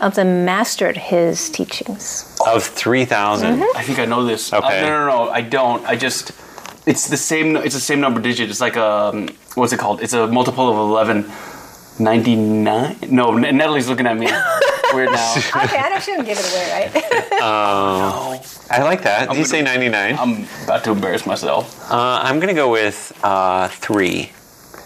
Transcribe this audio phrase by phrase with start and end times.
[0.00, 2.36] of them mastered his teachings?
[2.46, 3.54] Of 3,000.
[3.58, 3.76] Mm-hmm.
[3.76, 4.52] I think I know this.
[4.52, 5.84] Uh, no, no, no, I don't.
[5.86, 6.32] I just.
[6.86, 7.56] It's the same.
[7.56, 8.50] It's the same number digit.
[8.50, 8.84] It's like a.
[8.84, 10.02] um, What's it called?
[10.02, 11.24] It's a multiple of 11.
[11.98, 12.98] 99?
[13.08, 14.26] No, Natalie's looking at me.
[14.92, 15.34] Weird now.
[15.34, 17.30] Okay, I don't shouldn't give it away, right?
[17.40, 18.38] No.
[18.70, 19.30] I like that.
[19.30, 20.18] Did you say gonna- 99?
[20.18, 21.90] I'm about to embarrass myself.
[21.90, 24.24] Uh, I'm going to go with uh, 3.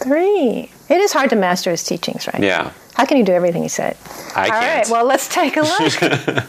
[0.04, 0.70] Three.
[0.88, 2.40] It is hard to master his teachings, right?
[2.42, 2.72] Yeah.
[2.94, 3.96] How can you do everything he said?
[4.34, 4.88] I All can't.
[4.88, 5.92] right, well, let's take a look.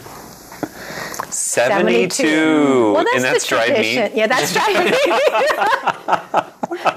[1.31, 2.93] 72.
[2.93, 4.03] Well, that's and that's the dried tradition.
[4.03, 4.11] meat.
[4.15, 4.95] Yeah, that's dried meat.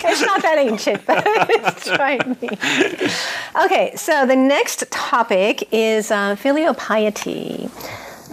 [0.05, 2.59] it's not that ancient, but it's dried meat.
[3.65, 7.69] Okay, so the next topic is uh, filial piety.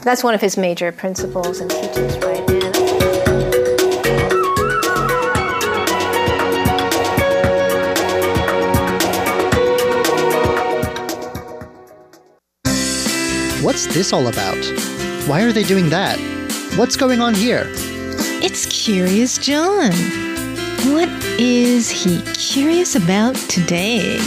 [0.04, 2.51] That's one of his major principles and teachings, right?
[13.71, 14.57] What's this all about?
[15.30, 16.20] Why are they doing that?
[16.75, 17.68] What's going on here?
[18.43, 19.93] It's Curious John.
[20.91, 21.07] What
[21.40, 24.18] is he curious about today?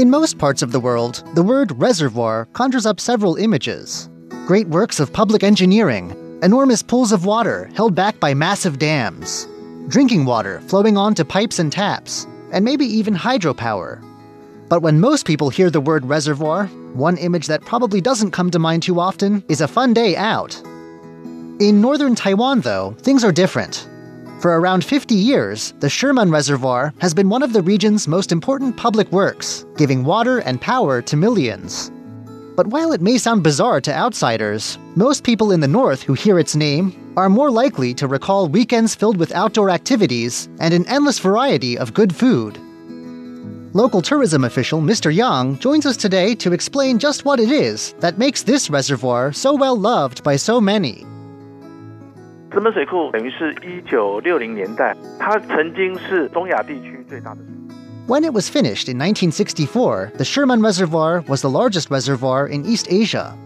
[0.00, 4.08] In most parts of the world, the word reservoir conjures up several images
[4.46, 6.10] great works of public engineering,
[6.42, 9.46] enormous pools of water held back by massive dams,
[9.88, 14.02] drinking water flowing onto pipes and taps, and maybe even hydropower.
[14.68, 18.58] But when most people hear the word reservoir, one image that probably doesn't come to
[18.58, 20.60] mind too often is a fun day out.
[21.60, 23.88] In northern Taiwan, though, things are different.
[24.40, 28.76] For around 50 years, the Shimen Reservoir has been one of the region's most important
[28.76, 31.92] public works, giving water and power to millions.
[32.55, 36.39] But while it may sound bizarre to outsiders, most people in the north who hear
[36.39, 41.19] its name are more likely to recall weekends filled with outdoor activities and an endless
[41.19, 42.57] variety of good food.
[43.73, 45.13] Local tourism official Mr.
[45.13, 49.53] Yang joins us today to explain just what it is that makes this reservoir so
[49.53, 51.05] well loved by so many.
[52.51, 57.60] 石门水库等于是一九六零年代，它曾经是东亚地区最大的水库。
[58.06, 62.88] When it was finished in 1964, the Shimen Reservoir was the largest reservoir in East
[62.90, 63.38] Asia.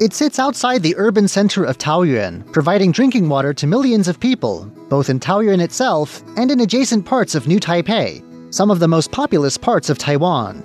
[0.00, 4.64] It sits outside the urban center of Taoyuan, providing drinking water to millions of people,
[4.88, 8.22] both in Taoyuan itself and in adjacent parts of New Taipei,
[8.54, 10.62] some of the most populous parts of Taiwan.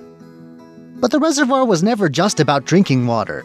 [0.98, 3.44] But the reservoir was never just about drinking water.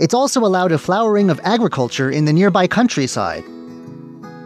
[0.00, 3.44] It's also allowed a flowering of agriculture in the nearby countryside.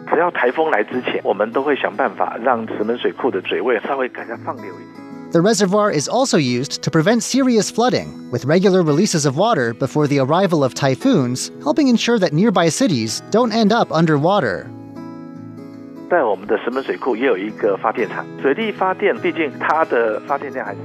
[0.09, 5.05] 只要台风来之前，我们都会想办法让石门水库的水位稍微给它放流一点。
[5.31, 10.07] The reservoir is also used to prevent serious flooding, with regular releases of water before
[10.07, 14.67] the arrival of typhoons, helping ensure that nearby cities don't end up underwater.
[16.09, 20.79] 在我们的石门水库也有一个发电厂，水力发电，毕竟它的发电量还是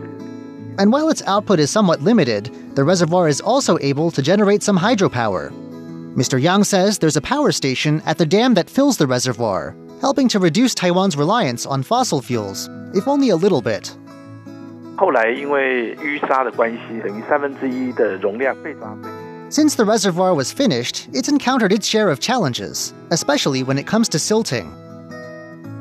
[0.79, 4.79] And while its output is somewhat limited, the reservoir is also able to generate some
[4.79, 5.51] hydropower.
[6.17, 6.41] Mr.
[6.41, 10.39] Yang says there's a power station at the dam that fills the reservoir, helping to
[10.39, 13.97] reduce Taiwan's reliance on fossil fuels, if only a little bit.
[14.97, 19.09] 后来因为淤沙的关系，等于三分之一的容量被抓被。
[19.51, 24.09] Since the reservoir was finished, it's encountered its share of challenges, especially when it comes
[24.11, 24.67] to silting.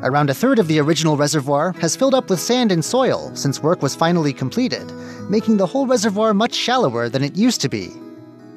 [0.01, 3.61] Around a third of the original reservoir has filled up with sand and soil since
[3.61, 4.89] work was finally completed,
[5.29, 7.91] making the whole reservoir much shallower than it used to be.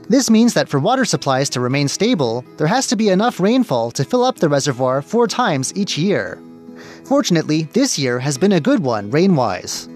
[0.09, 3.91] This means that for water supplies to remain stable, there has to be enough rainfall
[3.93, 6.39] to fill up the reservoir four times each year.
[7.05, 9.89] Fortunately, this year has been a good one rain wise.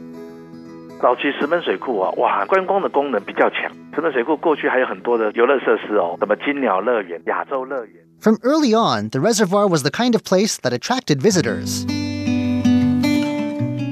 [1.03, 3.71] 早期石门水库啊，哇，观光的功能比较强。
[3.95, 7.95] 石门水库过去还有很多的游乐设施哦，什么金鸟乐园、亚洲乐园。
[8.19, 11.85] From early on, the reservoir was the kind of place that attracted visitors.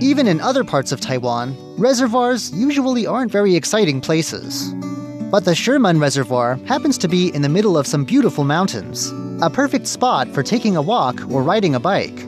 [0.01, 4.73] Even in other parts of Taiwan, reservoirs usually aren't very exciting places.
[5.32, 9.14] But the Shimen Reservoir happens to be in the middle of some beautiful mountains,
[9.44, 12.26] a perfect spot for taking a walk or riding a bike.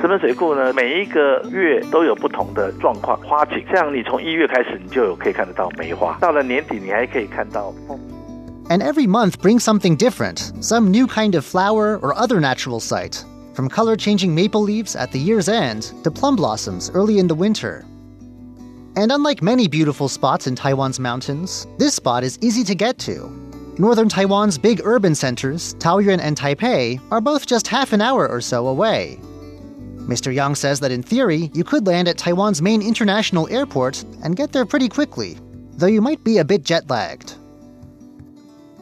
[0.00, 8.00] 这边水库呢，每一个月都有不同的状况花景，像你从一月开始，你就有可以看得到梅花，到了年底你还可以看到枫。
[8.70, 13.22] And every month brings something different, some new kind of flower or other natural sight,
[13.52, 17.36] from color changing maple leaves at the year's end to plum blossoms early in the
[17.36, 17.84] winter.
[18.96, 23.28] And unlike many beautiful spots in Taiwan's mountains, this spot is easy to get to.
[23.78, 28.40] Northern Taiwan's big urban centers, Taoyuan and Taipei, are both just half an hour or
[28.40, 29.18] so away.
[30.00, 30.34] Mr.
[30.34, 34.52] Yang says that in theory, you could land at Taiwan's main international airport and get
[34.52, 35.38] there pretty quickly,
[35.76, 37.36] though you might be a bit jet lagged.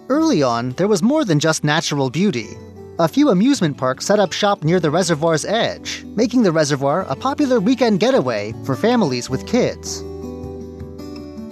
[0.08, 2.56] Early on, there was more than just natural beauty
[2.99, 7.15] A few amusement parks set up shop near the reservoir's edge, making the reservoir a
[7.15, 10.03] popular weekend getaway for families with kids.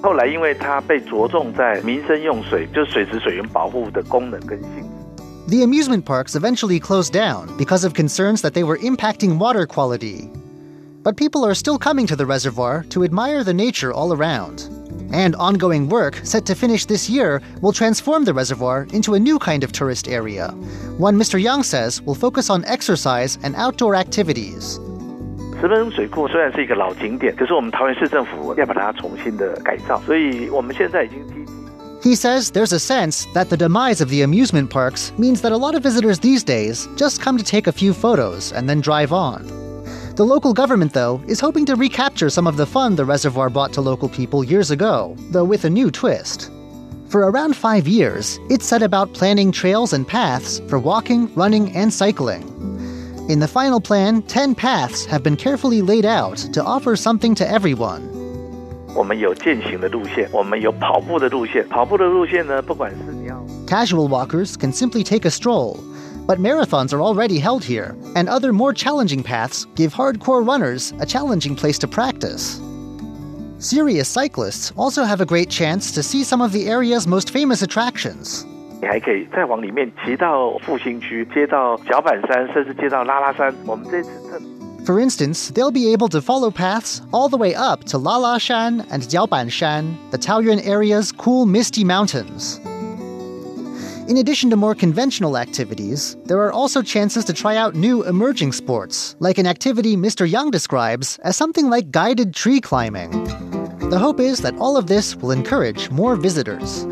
[0.04, 4.88] 后来因为它被着重在民生用水，就是水质水源保护的功能跟性质。
[5.48, 10.30] The amusement parks eventually closed down because of concerns that they were impacting water quality.
[11.06, 14.70] But people are still coming to the reservoir to admire the nature all around.
[15.12, 19.40] And ongoing work, set to finish this year, will transform the reservoir into a new
[19.40, 20.52] kind of tourist area.
[20.98, 21.42] One Mr.
[21.42, 24.80] Yang says will focus on exercise and outdoor activities.
[25.60, 32.10] 石门水库虽然是一个老景点，可是我们桃园市政府要把它重新的改造，所以我们现在已经积极。
[32.10, 35.58] He says there's a sense that the demise of the amusement parks means that a
[35.58, 39.12] lot of visitors these days just come to take a few photos and then drive
[39.12, 39.44] on.
[40.16, 43.74] The local government, though, is hoping to recapture some of the fun the reservoir brought
[43.74, 46.52] to local people years ago, though with a new twist.
[47.08, 51.92] For around five years, it set about planning trails and paths for walking, running, and
[51.92, 52.44] cycling.
[53.30, 57.50] In the final plan, 10 paths have been carefully laid out to offer something to
[57.50, 58.02] everyone.
[58.94, 61.66] 我们有健行的路线，我们有跑步的路线。
[61.70, 65.78] 跑步的路线呢，不管是你要 Casual walkers can simply take a stroll,
[66.26, 71.06] but marathons are already held here, and other more challenging paths give hardcore runners a
[71.06, 72.60] challenging place to practice.
[73.58, 77.62] Serious cyclists also have a great chance to see some of the area's most famous
[77.62, 78.46] attractions.
[78.82, 83.54] 你还可以再往里面骑到复兴区，接到脚板山，甚至接到拉拉山。
[83.68, 84.42] 我们这次特
[84.84, 88.84] For instance, they'll be able to follow paths all the way up to Lala Shan
[88.90, 92.60] and Jiaoban Shan, the Taoyuan area's cool misty mountains.
[94.09, 98.53] In addition to more conventional activities, there are also chances to try out new emerging
[98.53, 100.31] sports, like an activity Mr.
[100.31, 103.11] Young describes as something like guided tree climbing.
[103.91, 106.85] The hope is that all of this will encourage more visitors.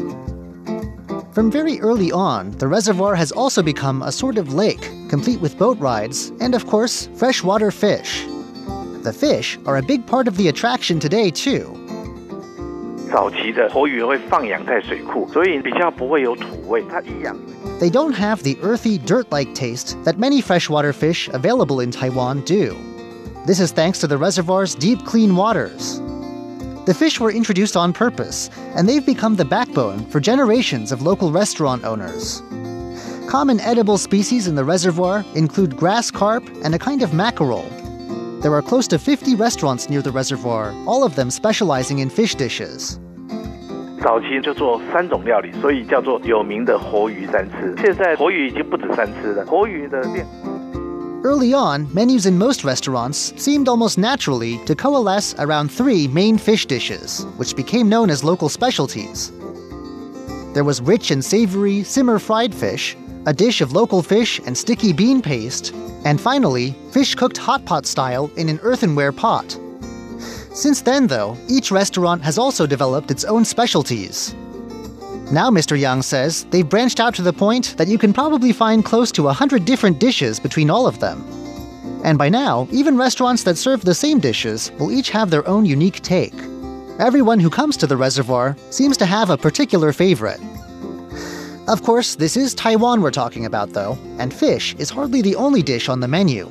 [1.32, 5.56] From very early on, the reservoir has also become a sort of lake, complete with
[5.56, 8.24] boat rides and, of course, freshwater fish.
[9.04, 11.83] The fish are a big part of the attraction today, too.
[13.11, 16.83] 早期的活鱼会放养在水库，所以比较不会有土味。
[16.89, 17.35] 它一养
[17.79, 22.41] They don't have the earthy, dirt like taste that many freshwater fish available in Taiwan
[22.45, 22.75] do.
[23.47, 26.01] This is thanks to the reservoir's deep, clean waters.
[26.85, 31.31] The fish were introduced on purpose, and they've become the backbone for generations of local
[31.31, 32.43] restaurant owners.
[33.27, 37.63] Common edible species in the reservoir include grass carp and a kind of mackerel.
[38.43, 42.35] There are close to 50 restaurants near the reservoir, all of them specializing in fish
[42.35, 42.97] dishes.
[44.01, 47.75] 早期就做三种料理，所以叫做有名的活鱼三吃。
[47.81, 50.25] 现在活鱼已经不止三吃了，活鱼的变
[51.21, 56.65] Early on, menus in most restaurants seemed almost naturally to coalesce around three main fish
[56.65, 59.33] dishes, which became known as local specialties.
[60.53, 62.95] There was rich and savory simmer fried fish,
[63.26, 65.72] a dish of local fish and sticky bean paste,
[66.04, 69.58] and finally, fish cooked hot pot style in an earthenware pot.
[70.52, 74.34] Since then, though, each restaurant has also developed its own specialties.
[75.32, 75.78] Now, Mr.
[75.78, 79.28] Yang says they've branched out to the point that you can probably find close to
[79.28, 81.24] a hundred different dishes between all of them.
[82.04, 85.64] And by now, even restaurants that serve the same dishes will each have their own
[85.64, 86.34] unique take.
[87.00, 90.40] Everyone who comes to the reservoir seems to have a particular favorite.
[91.66, 95.62] Of course, this is Taiwan we're talking about, though, and fish is hardly the only
[95.62, 96.46] dish on the menu.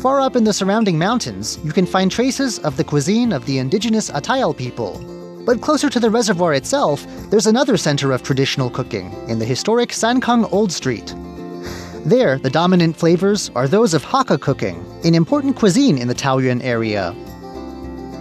[0.00, 3.58] Far up in the surrounding mountains, you can find traces of the cuisine of the
[3.58, 4.98] indigenous Atayal people.
[5.44, 9.90] But closer to the reservoir itself, there's another center of traditional cooking in the historic
[9.90, 11.14] Sankeng Old Street.
[12.06, 16.62] There, the dominant flavors are those of Hakka cooking, an important cuisine in the Taoyuan
[16.62, 17.12] area.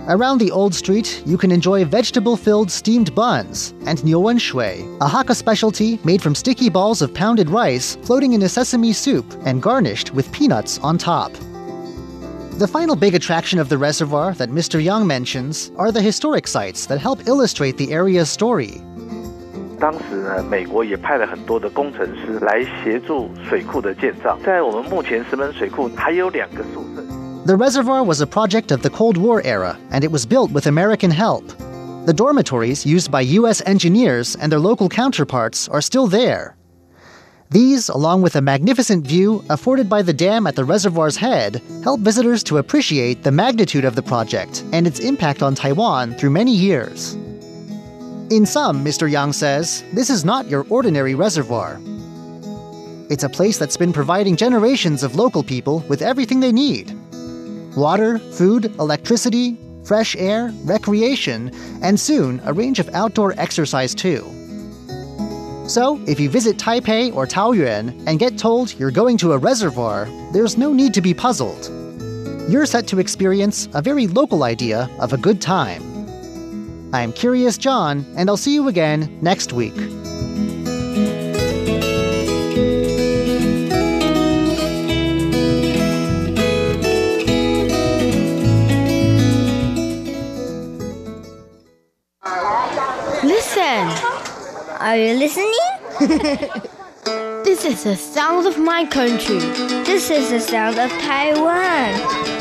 [0.08, 5.08] Around the Old Street, you can enjoy vegetable filled steamed buns and Nyowen Shui, a
[5.08, 9.62] Hakka specialty made from sticky balls of pounded rice floating in a sesame soup and
[9.62, 11.32] garnished with peanuts on top.
[12.54, 14.84] The final big attraction of the reservoir that Mr.
[14.84, 18.82] Young mentions are the historic sites that help illustrate the area's story.
[19.79, 24.39] 当时呢，美国也派了很多的工程师来协助水库的建造。
[24.45, 27.03] 在我们目前石门水库还有两个宿舍。
[27.47, 30.67] The reservoir was a project of the Cold War era, and it was built with
[30.67, 31.45] American help.
[32.05, 33.63] The dormitories used by U.S.
[33.67, 36.57] engineers and their local counterparts are still there.
[37.51, 42.01] These, along with a magnificent view afforded by the dam at the reservoir's head, help
[42.01, 46.53] visitors to appreciate the magnitude of the project and its impact on Taiwan through many
[46.53, 47.17] years.
[48.32, 49.10] In sum, Mr.
[49.10, 51.80] Yang says, this is not your ordinary reservoir.
[53.08, 56.92] It's a place that's been providing generations of local people with everything they need
[57.78, 61.52] water, food, electricity, fresh air, recreation,
[61.84, 64.24] and soon a range of outdoor exercise too.
[65.68, 70.08] So, if you visit Taipei or Taoyuan and get told you're going to a reservoir,
[70.32, 71.70] there's no need to be puzzled.
[72.50, 75.95] You're set to experience a very local idea of a good time.
[76.96, 79.76] I'm Curious John, and I'll see you again next week.
[93.24, 93.84] Listen!
[94.80, 95.52] Are you listening?
[97.44, 99.38] This is the sound of my country.
[99.84, 102.35] This is the sound of Taiwan.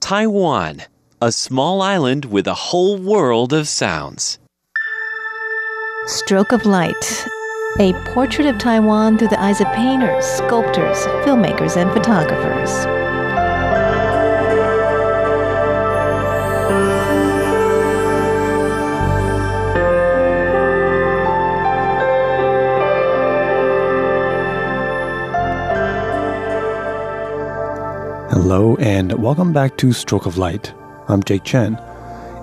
[0.00, 0.82] Taiwan,
[1.22, 4.40] a small island with a whole world of sounds.
[6.06, 7.26] Stroke of Light,
[7.78, 12.99] a portrait of Taiwan through the eyes of painters, sculptors, filmmakers, and photographers.
[28.30, 30.72] Hello and welcome back to Stroke of Light.
[31.08, 31.76] I'm Jake Chen.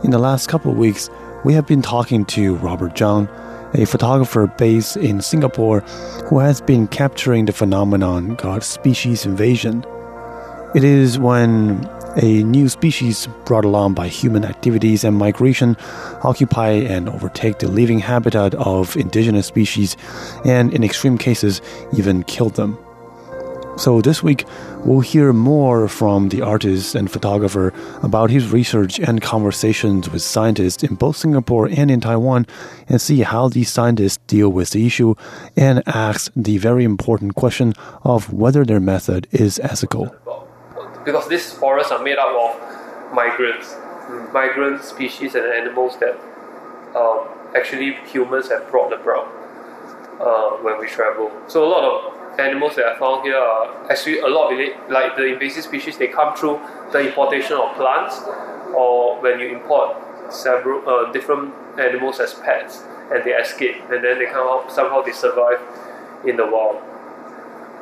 [0.03, 1.09] In the last couple of weeks,
[1.45, 3.29] we have been talking to Robert Zhang,
[3.73, 5.79] a photographer based in Singapore
[6.25, 9.85] who has been capturing the phenomenon called species invasion.
[10.75, 15.77] It is when a new species brought along by human activities and migration
[16.21, 19.95] occupy and overtake the living habitat of indigenous species
[20.43, 21.61] and, in extreme cases,
[21.97, 22.77] even kill them.
[23.77, 24.43] So, this week,
[24.85, 30.81] we'll hear more from the artist and photographer about his research and conversations with scientists
[30.83, 32.47] in both Singapore and in Taiwan
[32.89, 35.13] and see how these scientists deal with the issue
[35.55, 40.15] and ask the very important question of whether their method is ethical.
[41.05, 43.75] because these forests are made up of migrants,
[44.33, 46.19] migrant species and animals that
[46.95, 49.27] um, actually humans have brought about
[50.19, 51.31] uh, when we travel.
[51.47, 55.15] So a lot of animals that are found here are actually a lot relate, like
[55.15, 55.97] the invasive species.
[55.97, 58.21] They come through the importation of plants,
[58.75, 59.97] or when you import
[60.31, 65.01] several uh, different animals as pets, and they escape, and then they come out somehow
[65.01, 65.59] they survive
[66.25, 66.81] in the wild.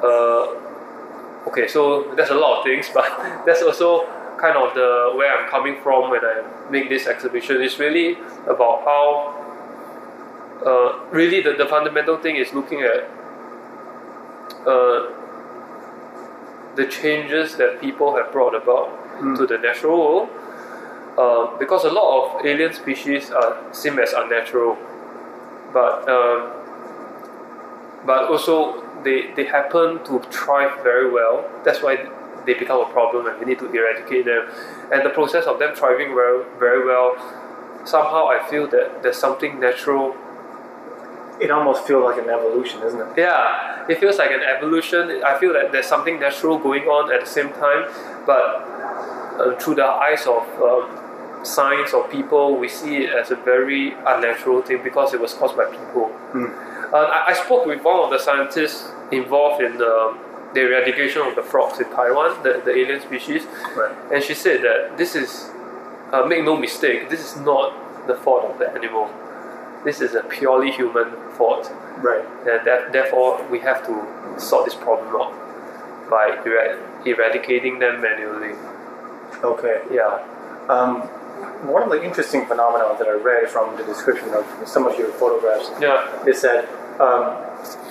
[0.04, 3.06] Uh, okay, so that's a lot of things, but
[3.46, 4.08] that's also
[4.38, 7.62] kind of the where I'm coming from when I make this exhibition.
[7.62, 8.14] It's really
[8.48, 9.34] about how,
[10.66, 13.10] uh, really, the, the fundamental thing is looking at
[14.68, 15.12] uh,
[16.76, 18.90] the changes that people have brought about
[19.38, 20.30] to the natural world.
[21.18, 24.78] Uh, because a lot of alien species are seen as unnatural,
[25.72, 26.52] but um,
[28.06, 31.50] but also they, they happen to thrive very well.
[31.64, 32.10] That's why
[32.46, 34.48] they become a problem and we need to eradicate them.
[34.92, 37.16] And the process of them thriving very, very well,
[37.86, 40.16] somehow I feel that there's something natural.
[41.40, 43.08] It almost feels like an evolution, isn't it?
[43.18, 45.22] Yeah, it feels like an evolution.
[45.24, 47.86] I feel that there's something natural going on at the same time,
[48.26, 48.42] but
[49.40, 53.94] uh, through the eyes of um, science or people, we see it as a very
[54.06, 56.12] unnatural thing because it was caused by people.
[56.94, 60.18] Uh, I, I spoke with one of the scientists involved in the,
[60.54, 63.44] the eradication of the frogs in Taiwan, the, the alien species,
[64.12, 65.52] and she said that this is,
[66.14, 69.10] uh, make no mistake, this is not the fault of the animal.
[69.84, 71.72] This is a purely human fault.
[71.98, 72.26] Right.
[72.48, 75.32] And that, therefore, we have to sort this problem out
[76.10, 78.56] by erad- eradicating them manually.
[79.44, 79.82] Okay.
[79.92, 80.20] Yeah.
[80.70, 81.02] Um,
[81.68, 85.10] one of the interesting phenomena that I read from the description of some of your
[85.14, 86.26] photographs Yeah.
[86.26, 86.68] is that
[87.00, 87.36] um,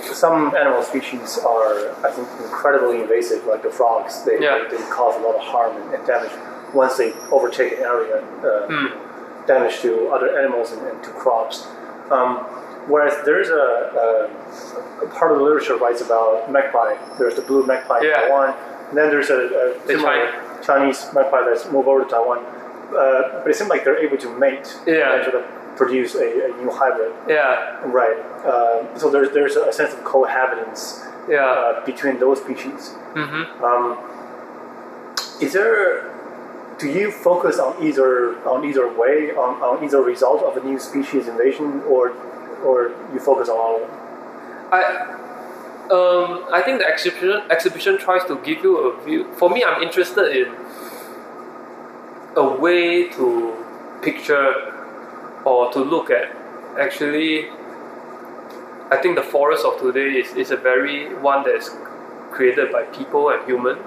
[0.00, 4.24] some animal species are, I think, incredibly invasive, like the frogs.
[4.24, 4.66] They, Yeah.
[4.70, 6.32] they, they cause a lot of harm and, and damage
[6.72, 9.46] once they overtake an area, uh, Hmm.
[9.46, 11.66] damage to other animals and, and to crops.
[12.10, 12.44] Um,
[12.88, 13.64] whereas there's a,
[15.04, 16.94] a, a part of the literature writes about magpie.
[17.18, 18.14] There's the blue magpie in Yeah.
[18.28, 18.54] Taiwan,
[18.88, 19.40] and then there's a,
[19.82, 22.38] a similar Chinese magpie that's moved over to Taiwan.
[22.44, 25.14] Uh, but it seems like they're able to mate Yeah.
[25.14, 25.44] and sort of
[25.76, 27.12] produce a, a new hybrid.
[27.28, 27.80] Yeah.
[27.86, 28.16] Right.
[28.44, 31.44] Uh, so there's there's a sense of cohabitance Yeah.
[31.46, 32.94] uh, between those species.
[33.14, 33.64] Mm-hmm.
[33.64, 33.98] Um,
[35.40, 36.12] is there?
[36.78, 40.78] Do you focus on either on either way on, on either result of a new
[40.78, 42.12] species invasion, or
[42.64, 43.90] or you focus on all of them?
[44.72, 45.20] I
[45.90, 49.32] um, I think the exhibition exhibition tries to give you a view.
[49.34, 50.54] For me, I'm interested in
[52.36, 53.54] a way to
[54.02, 54.72] picture
[55.44, 56.34] or to look at,
[56.78, 57.48] actually,
[58.90, 61.70] I think the forest of today is, is a very one that is
[62.30, 63.78] created by people and human.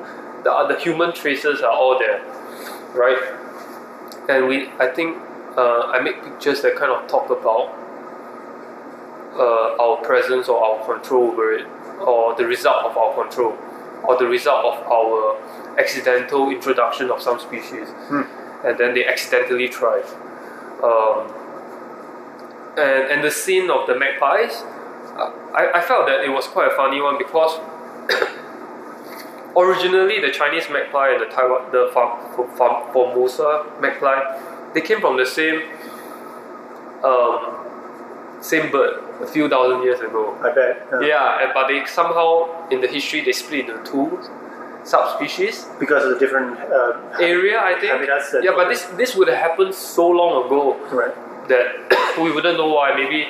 [0.44, 2.22] The other human traces are all there,
[2.94, 3.18] right?
[4.30, 5.18] And we, I think,
[5.58, 7.74] uh, I make pictures that kind of talk about
[9.38, 11.68] uh, our presence or our control over it,
[12.00, 13.58] or the result of our control,
[14.04, 15.38] or the result of our
[15.80, 17.90] accidental introduction of some species,
[18.66, 20.14] and then they accidentally thrive.
[20.84, 21.34] Um,
[22.78, 24.64] and, and the scene of the magpies,
[25.56, 27.60] I, I felt that it was quite a funny one because
[29.58, 31.90] originally the Chinese magpie and the Taiwan the
[32.94, 35.62] Formosa magpie, they came from the same
[37.04, 37.58] um,
[38.42, 40.38] same bird a few thousand years ago.
[40.42, 40.88] I bet.
[41.02, 44.20] Yeah, and, but they somehow in the history they split into two
[44.84, 47.60] subspecies Because of the different uh, area.
[47.60, 47.92] I think.
[47.92, 51.14] habitats yeah, but this this would have happened so long ago Right.
[51.50, 52.96] that we wouldn't know why.
[52.96, 53.28] Maybe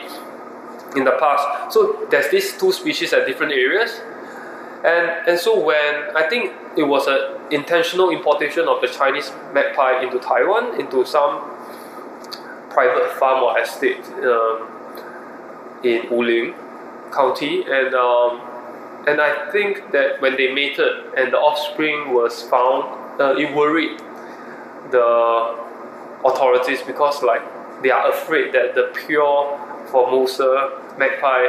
[0.95, 1.73] in the past.
[1.73, 4.01] So there's these two species at different areas,
[4.83, 7.19] and and so when I think it was an
[7.51, 11.41] intentional importation of the Chinese magpie into Taiwan into some
[12.69, 14.67] private farm or estate um,
[15.83, 16.53] in Wuling
[17.11, 18.41] County, and um,
[19.07, 22.83] and I think that when they mated and the offspring was found,
[23.21, 23.99] uh, it worried
[24.91, 25.67] the
[26.25, 27.41] authorities because like
[27.83, 29.59] they are afraid that the pure
[29.91, 31.47] Formosa magpie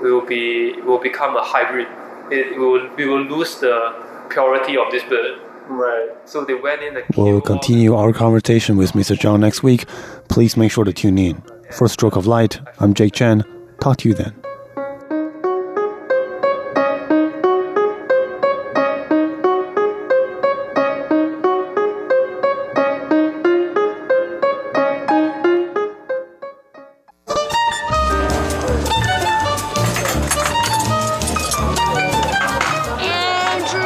[0.00, 1.88] will be will become a hybrid.
[2.30, 3.94] It will we will lose the
[4.30, 5.40] purity of this bird.
[5.68, 6.10] Right.
[6.26, 9.16] So they went in and We'll continue our conversation with Mr.
[9.16, 9.86] Zhang next week.
[10.28, 11.42] Please make sure to tune in.
[11.70, 13.44] For Stroke of Light, I'm Jake Chen.
[13.84, 14.32] Talk to you then.
[33.02, 33.82] Andrew,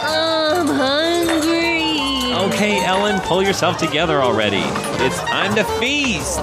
[0.00, 2.32] I'm hungry.
[2.46, 4.62] Okay, Ellen, pull yourself together already.
[5.04, 6.40] It's time to feast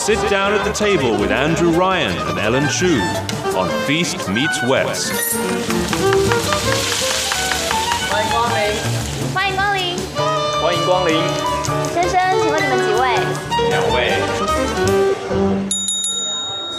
[0.00, 3.00] Sit down at the table with Andrew Ryan and Ellen Chu
[3.56, 5.12] on Feast Meets West.
[8.10, 8.58] 欢迎光临，
[9.34, 9.96] 欢迎光临，
[10.62, 11.14] 欢迎光临，
[11.92, 13.18] 先生，请问你们几位？
[13.70, 14.12] 两位。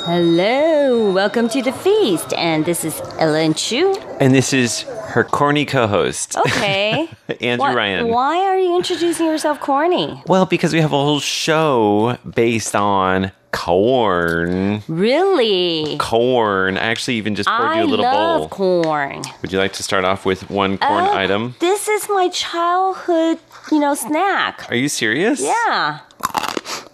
[0.05, 3.93] Hello, welcome to the feast, and this is Ellen Chu.
[4.19, 6.36] And this is her corny co-host.
[6.36, 7.08] Okay.
[7.40, 8.08] Andrew Why- Ryan.
[8.08, 10.22] Why are you introducing yourself corny?
[10.26, 14.82] Well, because we have a whole show based on corn.
[14.88, 15.96] Really?
[15.98, 16.78] Corn.
[16.78, 18.82] I actually even just poured I you a little love bowl.
[18.82, 19.22] corn.
[19.42, 21.54] Would you like to start off with one corn Oh, item?
[21.60, 23.38] This is my childhood,
[23.70, 24.64] you know, snack.
[24.70, 25.40] Are you serious?
[25.42, 26.00] Yeah.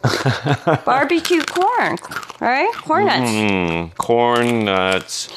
[0.85, 1.96] Barbecue corn,
[2.40, 2.70] right?
[2.74, 3.31] Corn nuts.
[3.31, 5.28] Mm, corn nuts.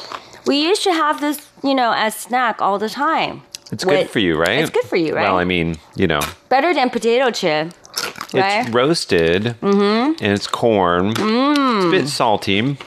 [0.45, 3.43] We used to have this, you know, as snack all the time.
[3.71, 4.59] It's good for you, right?
[4.59, 5.23] It's good for you, right?
[5.23, 7.73] Well, I mean, you know, Better than potato chip,
[8.33, 8.65] right?
[8.65, 10.23] it's roasted mm-hmm.
[10.23, 11.11] and it's corn.
[11.11, 11.91] It's a Mm.
[11.91, 12.77] bit salty.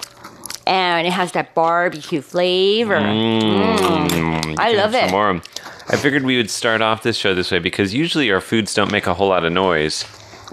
[0.66, 2.96] And it has that barbecue flavor.
[2.96, 5.10] Mm, you I love it.
[5.10, 5.40] More.
[5.88, 8.90] I figured we would start off this show this way because usually our foods don't
[8.90, 10.04] make a whole lot of noise,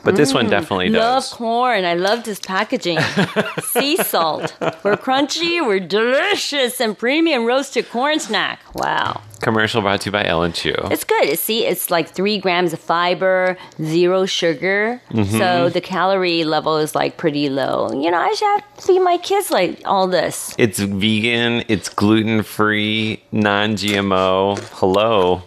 [0.03, 1.85] but this one Mm, definitely Love corn.
[1.85, 2.99] I love this packaging.
[3.63, 4.55] sea salt.
[4.83, 8.59] We're crunchy, we're delicious, and premium roasted corn snack.
[8.75, 9.21] Wow.
[9.41, 10.73] Commercial brought to you by Ellen Chu.
[10.91, 11.37] It's good.
[11.39, 15.01] See, it's like three grams of fiber, zero sugar.
[15.11, 15.37] Mhm.
[15.37, 17.89] So the calorie level is like pretty low.
[17.91, 20.53] You know, I should have to feed my kids like all this.
[20.59, 24.59] It's vegan, it's gluten free, non GMO.
[24.73, 25.41] Hello.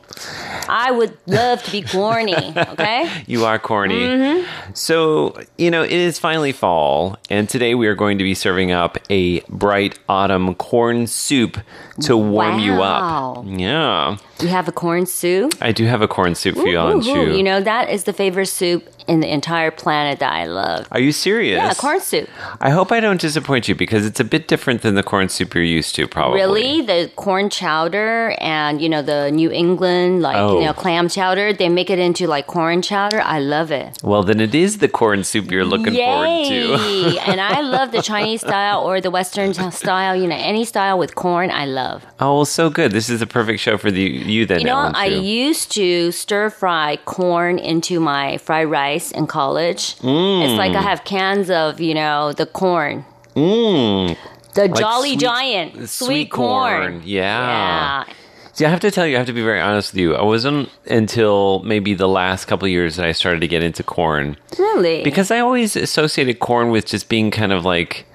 [0.69, 3.11] I would love to be corny, okay?
[3.27, 4.01] You are corny.
[4.01, 4.45] Mhm.
[4.75, 8.71] So, you know, it is finally fall, and today we are going to be serving
[8.73, 11.59] up a bright autumn corn soup
[12.03, 13.37] to warm you Wow.
[13.39, 13.45] up.
[13.47, 14.17] Yeah.
[14.41, 15.55] You have a corn soup?
[15.61, 17.37] I do have a corn soup for you, Ooh, ooh, Chu.
[17.37, 20.87] You know, that is the favorite soup in the entire planet that I love.
[20.91, 21.57] Are you serious?
[21.57, 22.29] Yeah, corn soup.
[22.61, 25.55] I hope I don't disappoint you because it's a bit different than the corn soup
[25.55, 26.39] you're used to, probably.
[26.41, 30.59] Really, the corn chowder and you know the New England like Oh.
[30.59, 30.75] you know oh.
[30.75, 33.21] clam chowder, they make it into like corn chowder.
[33.21, 33.99] I love it.
[34.03, 37.21] Well, then it is the corn soup you're looking forward to.
[37.27, 40.15] And I love the Chinese style or the Western style.
[40.17, 42.05] You know, any style with corn, I love.
[42.21, 42.93] oh, well, so good.
[42.93, 46.13] This is the perfect show for the you then, you know, Ellen I used to
[46.13, 49.97] stir fry corn into my fried rice in college.
[49.97, 50.45] Mm.
[50.49, 53.05] It's like I have cans of you know the corn.
[53.35, 54.17] Mm.
[54.55, 57.03] The Like Jolly sweet- Giant sweet sweet, corn.
[57.05, 58.05] Yeah.
[58.07, 58.15] Yeah.
[58.53, 60.15] See, I have to tell you, I have to be very honest with you.
[60.15, 63.83] I wasn't until maybe the last couple of years that I started to get into
[63.83, 64.37] corn.
[64.57, 65.03] Really?
[65.03, 68.07] Because I always associated corn with just being kind of like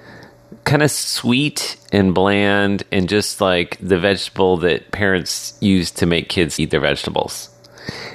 [0.64, 6.30] kind of sweet and bland and just like the vegetable that parents use to make
[6.30, 7.50] kids eat their vegetables.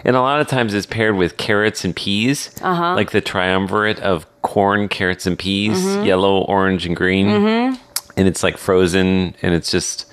[0.03, 2.95] And a lot of times it's paired with carrots and peas, Uh-huh.
[2.95, 6.05] like the triumvirate of corn, carrots, and peas, Mhm.
[6.05, 7.27] yellow, orange, and green.
[7.27, 7.79] Mhm.
[8.17, 10.05] And it's like frozen and it's just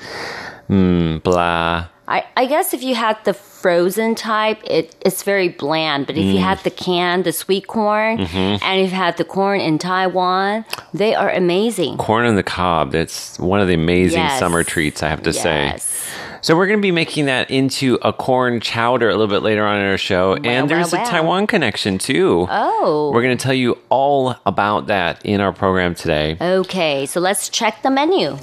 [0.71, 1.87] mm, blah.
[2.09, 6.07] I, I guess if you had the frozen type, it, it's very bland.
[6.07, 6.45] But if you Mm.
[6.45, 8.59] had the canned, the sweet corn, Mhm.
[8.63, 11.97] and if you had the corn in Taiwan, they are amazing.
[11.99, 12.93] Corn on the cob.
[12.93, 14.39] That's one of the amazing Yes.
[14.39, 15.77] summer treats, I have to say.
[16.43, 19.65] So we're going to be making that into a corn chowder a little bit later
[19.65, 21.11] on in our show, and there's wow, a wow.
[21.11, 22.49] Taiwan connection too.
[22.51, 23.13] Oh.
[23.15, 26.37] We're going to tell you all about that in our program today.
[26.41, 28.37] Okay, so let's check the menu.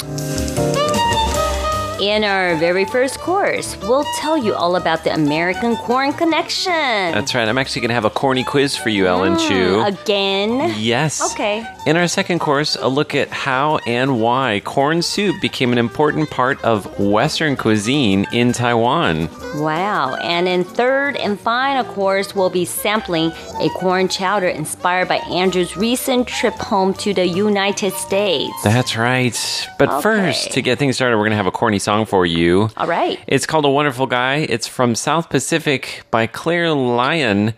[2.01, 6.71] In our very first course, we'll tell you all about the American Corn Connection.
[6.71, 7.45] That's right.
[7.45, 9.83] I'm actually going to have a corny quiz for you, Ellen mm, Chu.
[9.83, 10.73] Again?
[10.77, 11.33] Yes.
[11.33, 11.65] Okay.
[11.85, 16.29] In our second course, a look at how and why corn soup became an important
[16.29, 19.27] part of Western cuisine in Taiwan.
[19.55, 20.15] Wow.
[20.21, 25.75] And in third and final course, we'll be sampling a corn chowder inspired by Andrew's
[25.75, 28.53] recent trip home to the United States.
[28.63, 29.37] That's right.
[29.77, 32.69] But first, to get things started, we're going to have a corny song for you.
[32.77, 33.19] All right.
[33.27, 34.37] It's called A Wonderful Guy.
[34.49, 37.53] It's from South Pacific by Claire Lyon.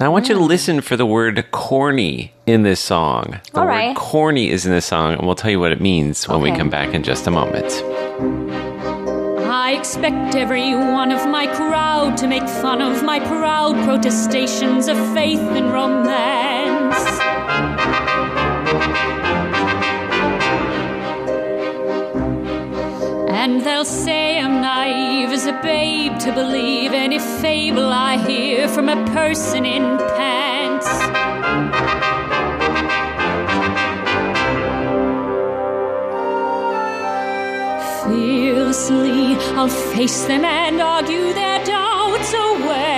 [0.00, 3.40] Now, I want you to listen for the word corny in this song.
[3.52, 3.60] The Mm.
[3.60, 6.40] All word corny is in this song, and we'll tell you what it means when
[6.40, 7.82] we come back in just a moment.
[9.48, 14.96] I expect every one of my crowd to make fun of my proud protestations of
[15.14, 18.05] faith and romance.
[23.38, 28.88] And they'll say I'm naive as a babe to believe any fable I hear from
[28.88, 30.88] a person in pants.
[38.04, 42.95] Fearlessly, I'll face them and argue their doubts away.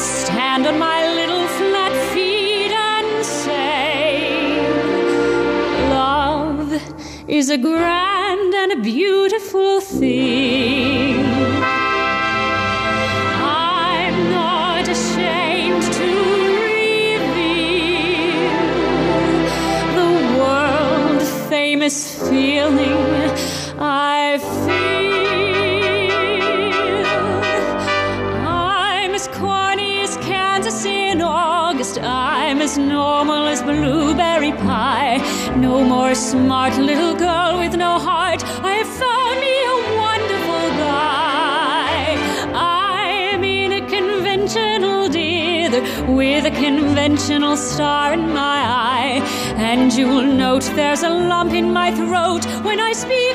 [0.00, 4.60] Stand on my little flat feet and say,
[5.90, 6.72] Love
[7.28, 11.24] is a grand and a beautiful thing.
[13.42, 16.08] I'm not ashamed to
[16.72, 17.26] reveal
[19.98, 21.96] the world famous
[22.28, 23.00] feeling
[32.70, 35.18] as normal as blueberry pie.
[35.56, 38.44] No more smart little girl with no heart.
[38.74, 42.14] I found me a wonderful guy.
[42.54, 48.58] I'm in a conventional dither with a conventional star in my
[48.94, 49.20] eye.
[49.56, 53.29] And you'll note there's a lump in my throat when I speak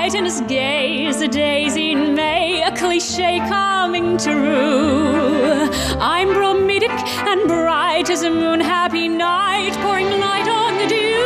[0.00, 5.68] trite and as gay as a daisy in May, a cliche coming true.
[6.00, 6.96] I'm bromidic
[7.30, 11.20] and bright as a moon happy night, pouring light on the dew.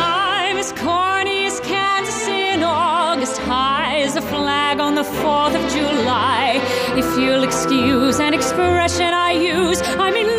[0.00, 5.64] I'm as corny as Kansas in August, high as a flag on the 4th of
[5.72, 6.60] July.
[6.96, 10.37] If you'll excuse an expression I use, I'm in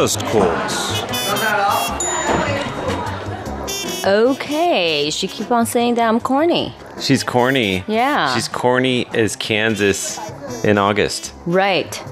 [0.00, 1.02] First course.
[4.06, 6.74] Okay, she keep on saying that I'm corny.
[7.02, 7.84] She's corny.
[7.86, 8.32] Yeah.
[8.34, 10.18] She's corny as Kansas
[10.64, 11.34] in August.
[11.44, 12.02] Right.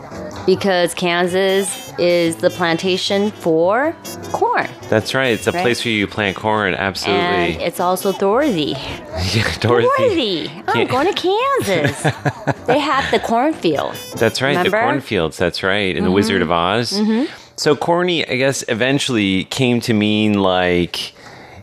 [0.45, 3.97] Because Kansas is the plantation for
[4.33, 4.69] corn.
[4.91, 5.33] That's right.
[5.33, 5.63] It's a Right.
[5.63, 6.75] place where you plant corn.
[6.75, 7.25] absolutely.
[7.25, 8.77] And it's also Dorothy.
[9.33, 9.89] yeah, Dorothy.
[9.97, 10.63] Dorothy.
[10.69, 12.03] I'm going to Kansas.
[12.67, 13.95] they have the cornfield.
[14.17, 14.51] That's right.
[14.51, 14.73] Remember?
[14.73, 15.39] The cornfields.
[15.39, 15.97] That's right.
[15.97, 16.93] In The Wizard of Oz.
[16.93, 17.31] Mhm.
[17.59, 21.13] So corny, I guess, eventually came to mean like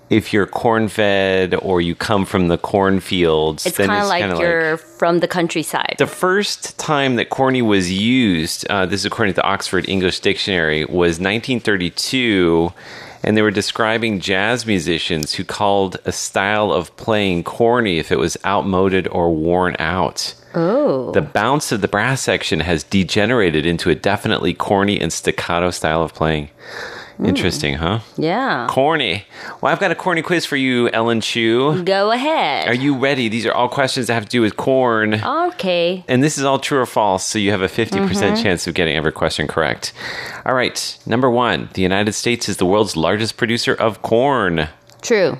[0.09, 3.65] if you're corn fed or you come from the cornfields.
[3.65, 5.95] It's kind of like you're from the countryside.
[5.97, 10.19] The first time that corny was used, uh, this is according to the Oxford English
[10.19, 12.73] Dictionary, was 1932.
[13.23, 18.19] and they were describing jazz musicians who called a style of playing corny if it
[18.19, 20.35] was outmoded or worn out.
[20.55, 21.11] Oh.
[21.11, 26.01] The bounce of the brass section has degenerated into a definitely corny and staccato style
[26.01, 26.49] of playing.
[27.23, 27.99] Interesting, huh?
[28.17, 28.67] Yeah.
[28.69, 29.23] Corny.
[29.61, 31.81] Well, I've got a corny quiz for you, Ellen Chu.
[31.83, 32.67] Go ahead.
[32.67, 33.29] Are you ready?
[33.29, 35.23] These are all questions that have to do with corn.
[35.23, 36.03] Okay.
[36.09, 38.43] And this is all true or false, so you have a 50% Mhm.
[38.43, 39.93] chance of getting every question correct.
[40.45, 44.67] All right, number one the United States is the world's largest producer of corn.
[45.01, 45.39] True.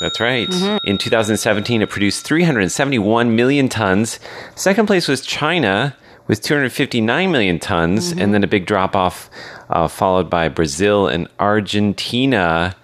[0.00, 0.48] That's right.
[0.84, 4.18] In 2017, it produced 371 million tons.
[4.54, 9.30] Second place was China with 259 million tons, and then a big drop off,
[9.70, 12.74] uh, followed by Brazil and Argentina.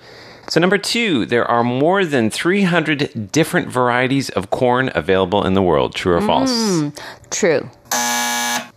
[0.49, 5.62] So, number two, there are more than 300 different varieties of corn available in the
[5.62, 5.94] world.
[5.94, 6.51] True or false?
[6.51, 6.99] Mm,
[7.31, 7.70] true.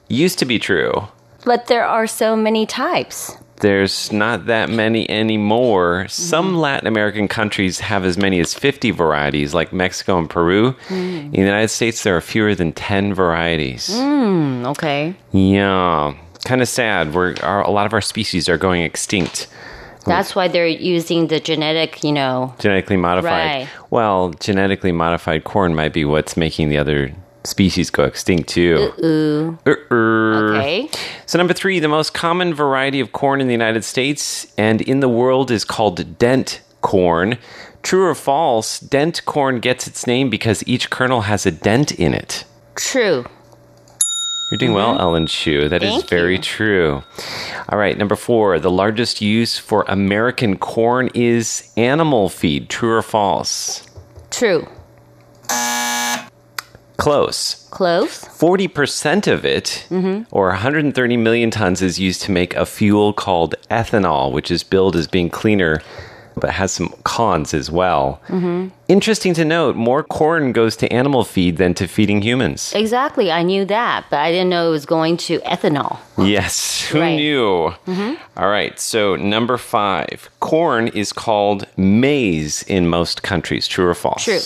[0.08, 1.08] Used to be true.
[1.46, 3.36] But there are so many types.
[3.63, 6.06] There's not that many anymore.
[6.10, 10.76] Some Latin American countries have as many as 50 varieties, like Mexico and Peru.
[10.89, 13.89] In the United States, there are fewer than 10 varieties.
[13.89, 15.15] Mm, okay.
[15.32, 17.13] Yeah, kind of sad.
[17.13, 19.47] We're our, a lot of our species are going extinct,
[20.06, 22.54] That's why they're using the genetic, you know.
[22.60, 23.32] genetically modified.
[23.32, 23.69] Right.
[23.89, 28.93] Well, genetically modified corn might be what's making the other species go extinct too.
[29.03, 29.58] Ooh.
[29.65, 30.51] Uh-uh.
[30.58, 30.89] Okay.
[31.25, 34.99] So number three, the most common variety of corn in the United States and in
[34.99, 37.38] the world is called dent corn.
[37.82, 38.79] True or false?
[38.79, 42.45] Dent corn gets its name because each kernel has a dent in it.
[42.75, 43.25] True.
[44.51, 45.67] You're doing well, Ellen Chu.
[45.67, 45.99] That is Mm-hmm.
[45.99, 47.03] Thank very true.
[47.69, 48.60] All right, number four.
[48.60, 52.69] The largest use for American corn is animal feed.
[52.69, 53.84] True or false?
[54.29, 54.67] True.
[57.04, 57.68] Close.
[57.70, 58.24] Close.
[58.39, 60.26] 40% of it, Mhm.
[60.32, 64.96] or 130 million tons, is used to make a fuel called ethanol, which is billed
[64.96, 65.82] as being cleaner,
[66.39, 68.20] but has some cons as well.
[68.30, 68.68] Mm-hmm.
[68.88, 72.72] Interesting to note more corn goes to animal feed than to feeding humans.
[72.74, 73.32] Exactly.
[73.32, 75.98] I knew that, but I didn't know it was going to ethanol.
[76.18, 77.16] Yes, who Right.
[77.18, 77.74] knew?
[77.86, 78.16] Mhm.
[78.38, 83.68] All right, so number five corn is called maize in most countries.
[83.68, 84.24] True or false?
[84.24, 84.39] True.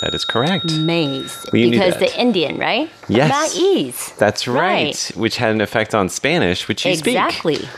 [0.00, 0.64] That is correct.
[0.78, 1.46] Maize.
[1.52, 2.90] Because the Indian, right?
[3.08, 3.56] Yes.
[3.58, 4.12] Maize.
[4.18, 5.10] That's right, Right.
[5.14, 7.16] which had an effect on Spanish, which you speak.
[7.16, 7.68] Exactly.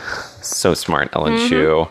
[0.41, 1.49] So smart, Ellen Mhm.
[1.49, 1.87] Chu.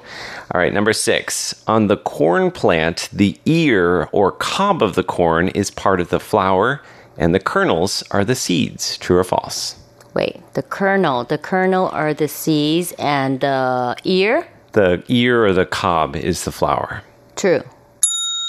[0.54, 1.54] All right, number six.
[1.66, 6.20] On the corn plant, the ear or cob of the corn is part of the
[6.20, 6.80] flower,
[7.18, 8.96] and the kernels are the seeds.
[8.98, 9.76] True or false?
[10.14, 11.24] Wait, the kernel.
[11.24, 14.46] The kernel are the seeds and the ear?
[14.72, 17.02] The ear or the cob is the flower.
[17.36, 17.62] True.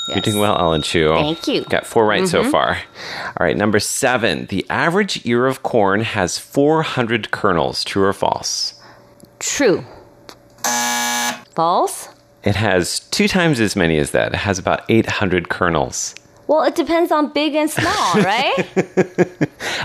[0.09, 1.13] You're doing well, Ellen Chu.
[1.13, 1.61] Thank you.
[1.63, 2.51] Got four right so Mhm.
[2.51, 2.77] far.
[3.25, 4.47] All right, number seven.
[4.47, 7.83] The average ear of corn has 400 kernels.
[7.83, 8.73] True or false?
[9.39, 9.85] True.
[11.55, 12.09] False?
[12.43, 14.33] It has two times as many as that.
[14.33, 16.15] It has about 800 kernels.
[16.47, 18.53] Well, it depends on big and small, right?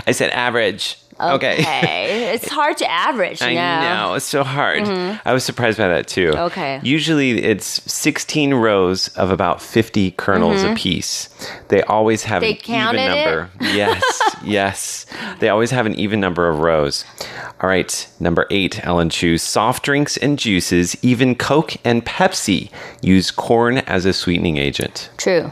[0.05, 0.97] I said average.
[1.19, 2.31] Okay.
[2.33, 3.41] it's hard to average.
[3.41, 3.81] I no.
[4.07, 4.83] know, it's so hard.
[4.83, 5.19] Mhm.
[5.25, 6.29] I was surprised by that too.
[6.35, 6.79] Okay.
[6.83, 10.73] Usually it's 16 rows of about 50 kernels Mhm.
[10.73, 11.29] apiece.
[11.69, 13.25] They always have They an even counted it?
[13.25, 13.49] number.
[13.61, 14.03] Yes,
[14.43, 15.05] yes.
[15.39, 17.05] They always have an even number of rows.
[17.61, 19.37] All right, number eight, Ellen Chu.
[19.37, 22.69] Soft drinks and juices, even Coke and Pepsi,
[23.01, 25.09] use corn as a sweetening agent.
[25.17, 25.51] True.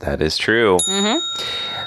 [0.00, 0.78] That is true.
[0.88, 1.18] Mm-hmm.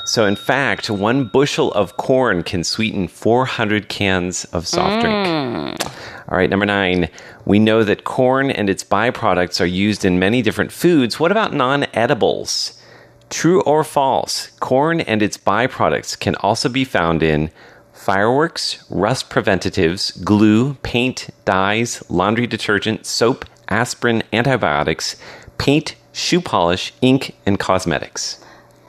[0.09, 5.15] So, in fact, one bushel of corn can sweeten 400 cans of soft drink.
[5.15, 5.93] Mm.
[6.27, 7.09] All right, number nine.
[7.45, 11.19] We know that corn and its byproducts are used in many different foods.
[11.19, 12.81] What about non edibles?
[13.29, 14.47] True or false?
[14.59, 17.51] Corn and its byproducts can also be found in
[17.93, 25.17] fireworks, rust preventatives, glue, paint, dyes, laundry detergent, soap, aspirin, antibiotics,
[25.59, 28.43] paint, shoe polish, ink, and cosmetics.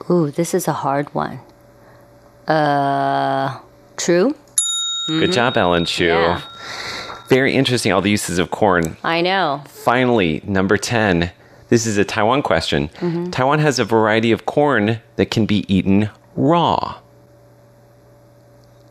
[0.09, 1.39] Ooh, this is a hard one.
[2.47, 3.57] Uh,
[3.97, 4.35] true?
[5.07, 5.33] Good Mhm.
[5.33, 6.05] job, Ellen Chu.
[6.05, 6.41] Yeah.
[7.27, 8.97] Very interesting, all the uses of corn.
[9.03, 9.61] I know.
[9.67, 11.31] Finally, number 10.
[11.69, 12.89] This is a Taiwan question.
[12.99, 13.31] Mhm.
[13.31, 16.95] Taiwan has a variety of corn that can be eaten raw.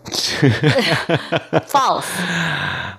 [1.65, 2.07] False.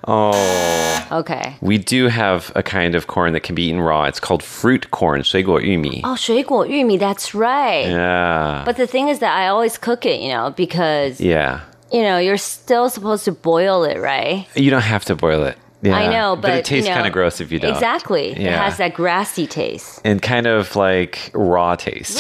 [0.09, 1.07] Oh.
[1.13, 1.57] Okay.
[1.61, 4.05] We do have a kind of corn that can be eaten raw.
[4.05, 6.01] It's called fruit corn, 水果玉米.
[6.05, 7.87] Oh, 水果玉米, that's right.
[7.89, 8.65] Yeah.
[8.65, 11.61] But the thing is that I always cook it, you know, because, yeah.
[11.93, 14.47] you know, you're still supposed to boil it, right?
[14.55, 15.57] You don't have to boil it.
[15.83, 15.95] Yeah.
[15.95, 17.73] I know, but, it tastes you know, kind of gross if you don't.
[17.73, 18.31] Exactly.
[18.33, 18.65] It Yeah.
[18.65, 20.01] has that grassy taste.
[20.05, 22.19] And kind of like raw taste.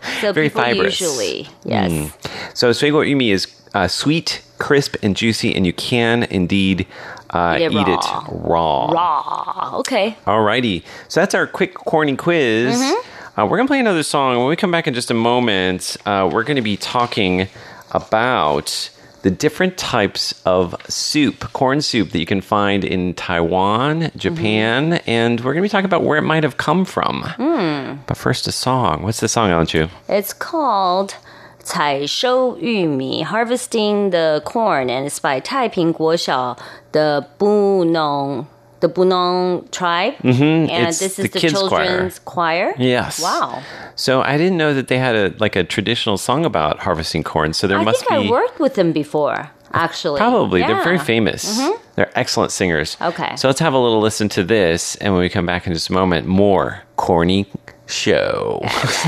[0.21, 0.99] So Very people fibrous.
[1.01, 1.91] usually, yes.
[1.91, 2.11] Mm.
[2.53, 6.86] So 水果玉米 is uh, sweet, crisp, and juicy, and you can indeed
[7.30, 8.26] uh, Eat it eat raw.
[8.28, 8.86] it raw.
[8.92, 9.78] Raw.
[9.80, 10.16] Okay.
[10.24, 10.84] Alrighty.
[11.08, 12.76] So that's our quick corny quiz.
[12.80, 13.40] Mm-hmm.
[13.40, 14.38] Uh, we're going to play another song.
[14.38, 17.48] When we come back in just a moment, uh, we're going to be talking
[17.90, 18.90] about
[19.22, 25.10] the different types of soup, corn soup that you can find in Taiwan, Japan, Mm-hmm.
[25.10, 27.22] and we're going to be talking about where it might have come from.
[27.22, 27.94] Hmm.
[28.06, 29.02] But first, a song.
[29.02, 29.88] What's the song, Ellen Chu?
[30.08, 31.16] It's called
[31.63, 36.57] 采收玉米, harvesting the corn, and it's by 太平国小
[36.91, 38.45] the Bunong,
[38.79, 40.15] the Bunong tribe.
[40.23, 41.85] Mhm, And it's this the is the, kids' choir.
[41.85, 42.73] children's choir.
[42.77, 43.21] Yes.
[43.21, 43.61] Wow.
[43.95, 47.53] So I didn't know that they had a like a traditional song about harvesting corn.
[47.53, 50.17] So there I must think be I worked with them before, actually.
[50.19, 50.61] Probably.
[50.61, 51.03] They're very Yeah.
[51.03, 51.59] famous.
[51.59, 51.73] Mhm.
[51.95, 52.95] They're excellent singers.
[53.01, 53.35] Okay.
[53.35, 54.95] So let's have a little listen to this.
[55.01, 57.45] And when we come back in just a moment, more corny
[57.85, 58.61] show.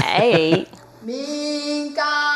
[0.04, 0.68] Hey.
[1.04, 1.96] 明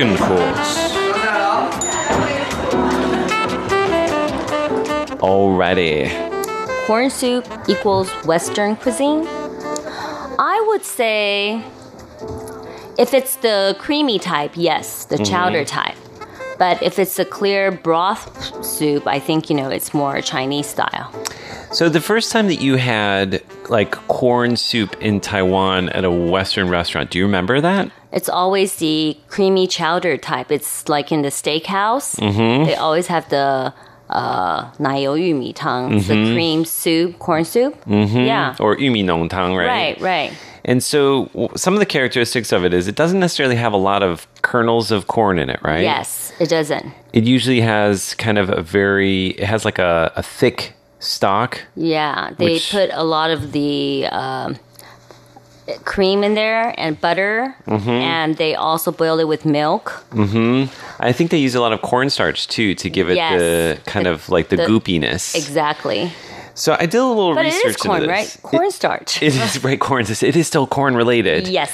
[0.00, 0.96] Second course.
[5.20, 6.10] Already.
[6.86, 9.26] corn soup equals Western cuisine?
[10.38, 11.62] I would say
[12.96, 15.30] if it's the creamy type, yes, the Mhm.
[15.30, 15.98] chowder type.
[16.58, 21.10] But if it's a clear broth soup, I think, you know, it's more Chinese style.
[21.72, 26.69] So the first time that you had like corn soup in Taiwan at a Western
[26.69, 27.89] restaurant, do you remember that?
[28.11, 30.51] It's always the creamy chowder type.
[30.51, 32.15] It's like in the steakhouse.
[32.19, 32.65] Mhm.
[32.65, 33.73] They always have the
[34.07, 36.33] uh, 奶油玉米汤, the Mhm.
[36.35, 37.73] cream soup, corn soup.
[37.87, 38.19] Mm-hmm.
[38.25, 38.53] Yeah.
[38.59, 39.67] Or yumi nong tang, right?
[39.67, 40.31] Right, right.
[40.63, 43.77] And so w- some of the characteristics of it is it doesn't necessarily have a
[43.77, 45.81] lot of kernels of corn in it, right?
[45.81, 46.85] Yes, it doesn't.
[47.13, 51.60] It usually has kind of a very, it has like a, a thick stock.
[51.76, 54.56] Yeah, they Which- put a lot of the um,
[55.84, 57.88] cream in there and butter, Mhm.
[57.88, 60.04] and they also boil it with milk.
[60.12, 60.64] hmm
[60.98, 63.38] I think they use a lot of cornstarch too to give it Yes.
[63.40, 65.34] the kind of like the, the- goopiness.
[65.34, 66.12] Exactly.
[66.54, 68.36] So I did a little But it research is corn, right?
[68.42, 69.22] Cornstarch.
[69.22, 70.04] It is right corn.
[70.08, 71.48] It is still corn related.
[71.48, 71.72] Yes.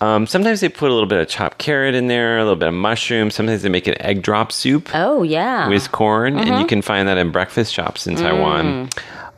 [0.00, 2.68] Um, sometimes they put a little bit of chopped carrot in there, a little bit
[2.68, 3.30] of mushroom.
[3.30, 5.68] Sometimes they make an egg drop soup Oh yeah.
[5.68, 6.68] with corn, and you Mhm.
[6.68, 8.20] can find that in breakfast shops in Mm.
[8.20, 8.88] Taiwan.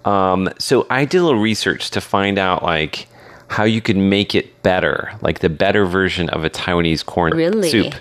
[0.05, 3.07] Um, so I did a little research to find out like
[3.49, 7.69] how you could make it better, like the better version of a Taiwanese corn Really?
[7.69, 7.95] soup.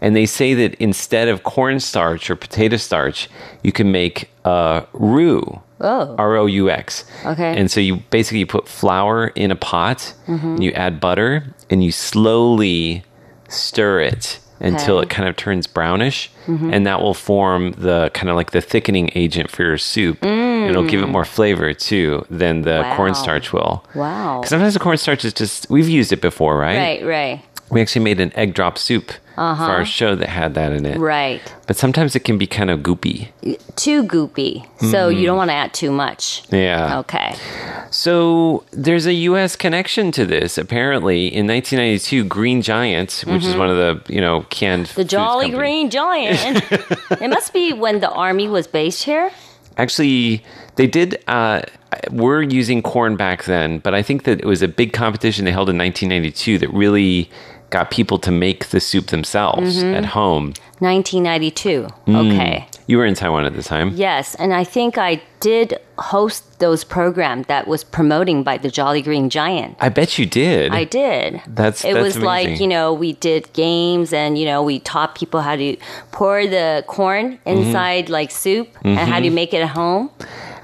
[0.00, 3.28] And they say that instead of cornstarch or potato starch,
[3.62, 5.60] you can make uh, roux.
[5.80, 6.14] Oh.
[6.18, 7.04] R O U X.
[7.24, 7.56] Okay.
[7.56, 10.42] And so you basically put flour in a pot, Mhm.
[10.42, 13.04] and you add butter, and you slowly
[13.48, 15.04] stir it until Okay.
[15.04, 16.74] it kind of turns brownish, Mhm.
[16.74, 20.18] and that will form the kind of like the thickening agent for your soup.
[20.24, 21.12] And It'll give it Mm.
[21.12, 22.96] more flavor too than the Wow.
[22.96, 23.84] cornstarch will.
[23.94, 24.40] Wow.
[24.42, 26.76] 'Cause sometimes the cornstarch is just we've used it before, right?
[26.76, 29.66] Right, right, We actually made an egg drop soup Uh-huh.
[29.66, 30.98] for our show that had that in it.
[30.98, 31.40] right.
[31.66, 33.28] But sometimes it can be kind of goopy.
[33.76, 35.26] Too goopy, so you Mm.
[35.26, 36.42] don't want to add too much.
[36.50, 36.98] Yeah.
[37.00, 37.34] Okay.
[37.90, 39.56] So there's a U.S.
[39.56, 40.58] connection to this.
[40.58, 43.58] Apparently, in 1992, Green Giant, which is Mhm.
[43.58, 46.40] one of the you know canned The Jolly Green Giant.
[47.20, 49.30] it must be when the army was based here.
[49.76, 50.42] Actually,
[50.76, 51.22] they did.
[51.28, 51.60] Uh,
[52.10, 55.52] were using corn back then, but I think that it was a big competition they
[55.52, 57.30] held in 1992 that really
[57.70, 59.94] got people to make the soup themselves Mhm.
[59.96, 60.54] at home.
[60.80, 61.88] 1992.
[62.06, 62.32] Mm.
[62.34, 62.66] Okay.
[62.86, 63.92] You were in Taiwan at the time.
[63.94, 69.02] Yes, and I think I did host those programs that was promoting by the Jolly
[69.02, 69.76] Green Giant.
[69.80, 70.72] I bet you did.
[70.72, 71.40] I did.
[71.46, 75.14] That's- it that's was like you know we did games and you know we taught
[75.14, 75.76] people how to
[76.12, 77.58] pour the corn Mm-hmm.
[77.58, 79.32] inside like soup and how to Mhm.
[79.34, 80.10] make it at home.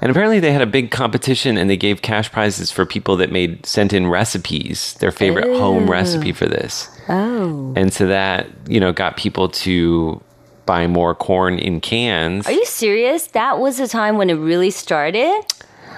[0.01, 3.31] And apparently they had a big competition and they gave cash prizes for people that
[3.31, 6.89] made sent in recipes, their favorite home recipe for this.
[7.07, 10.21] Oh, And so that, you know, got people to
[10.65, 12.47] buy more corn in cans.
[12.47, 13.27] are you serious?
[13.27, 15.43] That was the time when it really started.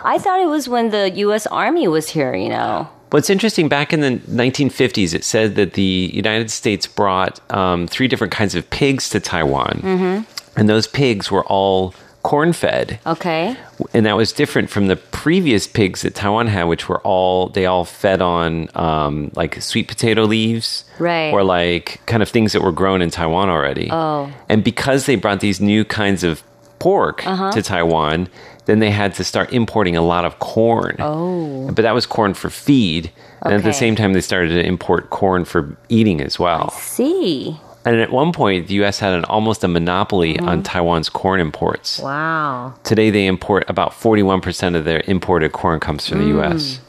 [0.04, 1.48] I thought it was when the U.S.
[1.48, 2.36] Army was here.
[2.36, 2.90] You know.
[3.10, 8.10] What's interesting, back in the 1950s, it said that the United States brought um, three
[8.10, 9.80] different kinds of pigs to Taiwan.
[9.82, 10.60] Mm-hmm.
[10.60, 11.94] And those pigs were all
[12.28, 13.00] corn fed.
[13.06, 13.56] Okay.
[13.94, 17.66] and that was different from the previous pigs that Taiwan had, which were all they
[17.66, 21.32] all fed on um, like sweet potato leaves, Right.
[21.32, 23.88] or like kind of things that were grown in Taiwan already.
[23.92, 24.30] Oh.
[24.50, 26.44] And because they brought these new kinds of
[26.80, 27.52] pork Uh-huh.
[27.54, 28.28] to Taiwan,
[28.66, 30.96] then they had to start importing a lot of corn.
[31.00, 31.72] Oh.
[31.72, 33.10] But that was corn for feed,
[33.42, 36.70] and at the same time they started to import corn for eating as well.
[36.72, 37.58] See.
[37.88, 39.00] And at one point, the U.S.
[39.00, 40.48] had an almost a monopoly Mm-hmm.
[40.50, 42.00] on Taiwan's corn imports.
[42.00, 42.74] Wow.
[42.84, 46.80] Today, they import about 41% of their imported corn comes from the US.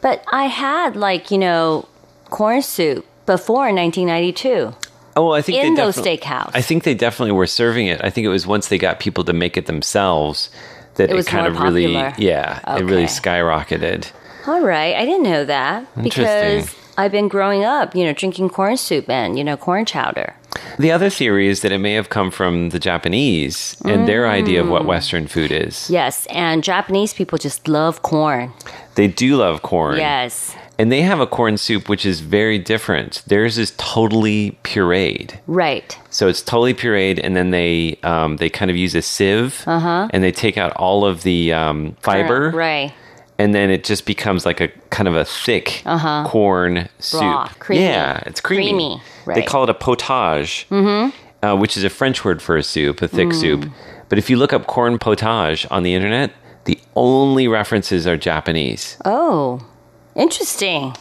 [0.00, 1.88] But I had like you know
[2.30, 4.74] corn soup before 1992
[5.16, 6.50] Oh, well, I think in they those steakhouse.
[6.54, 8.00] I think they definitely were serving it.
[8.02, 10.50] I think it was once they got people to make it themselves
[10.96, 12.14] that It it, kind of really, popular.
[12.18, 14.10] yeah, it really skyrocketed.
[14.48, 18.76] All right, I didn't know that because I've been growing up, you know, drinking corn
[18.76, 20.34] soup and you know corn chowder.
[20.78, 24.60] The other theory is that it may have come from the Japanese and their idea
[24.60, 24.70] of Mm.
[24.70, 25.88] what Western food is.
[25.90, 28.52] Yes, and Japanese people just love corn.
[28.94, 29.96] They do love corn.
[29.98, 33.22] Yes, And they have a corn soup which is very different.
[33.28, 35.30] Theirs is totally pureed.
[35.46, 35.96] right.
[36.10, 39.78] So it's totally pureed, and then they um, they kind of use a sieve, Uh
[39.78, 40.08] huh.
[40.12, 42.92] and they take out all of the um, fiber, Right.
[43.38, 46.24] And then it just becomes like a kind of a thick Uh-huh.
[46.26, 47.20] corn soup.
[47.22, 47.82] Raw, creamy.
[47.84, 49.00] Yeah, it's creamy.
[49.24, 51.46] Creamy, They call it a potage, Mm-hmm.
[51.46, 53.40] uh, which is a French word for a soup, a thick Mm.
[53.40, 53.70] soup.
[54.08, 56.30] But if you look up corn potage on the internet,
[56.64, 58.96] the only references are Japanese.
[59.04, 59.60] Oh,
[60.14, 60.94] interesting.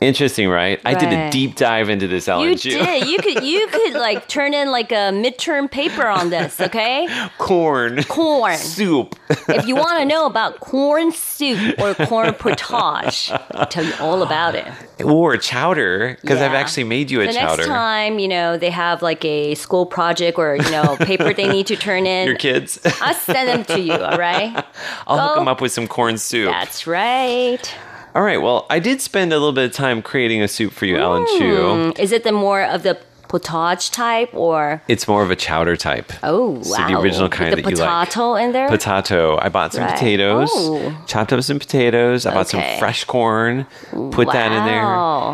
[0.00, 0.80] Interesting, right?
[0.84, 2.48] I did a deep dive into this, Ellen.
[2.48, 3.08] You did.
[3.08, 3.42] You could.
[3.42, 6.60] You could like turn in like a midterm paper on this.
[6.60, 7.08] Okay.
[7.38, 8.56] corn Corn.
[8.56, 9.16] soup.
[9.48, 14.22] if you want to know about corn soup or corn potage, I'll tell you all
[14.22, 14.66] about it.
[15.02, 17.56] or chowder, because I've actually made you a the chowder.
[17.62, 21.48] next time, you know, they have like a school project or, you know, paper they
[21.48, 22.26] need to turn in.
[22.26, 22.78] Your kids.
[23.00, 24.64] I'll send them to you, all right?
[25.06, 26.50] I'll hook them up with some corn soup.
[26.50, 27.74] That's right.
[28.14, 28.40] All right.
[28.40, 31.26] Well, I did spend a little bit of time creating a soup for you, Ellen
[31.38, 31.42] Chu.
[31.42, 32.96] Mm, Is it the more of the
[33.26, 34.80] potage type or?
[34.86, 36.12] It's more of a chowder type.
[36.22, 36.62] Oh, wow.
[36.62, 38.08] So the original kind the that you like.
[38.08, 38.68] potato in there?
[38.68, 39.36] Potato.
[39.42, 39.94] I bought some Right.
[39.94, 40.96] potatoes, Oh.
[41.08, 42.24] chopped up some potatoes.
[42.24, 43.66] I bought some fresh corn,
[44.12, 44.84] put that in there.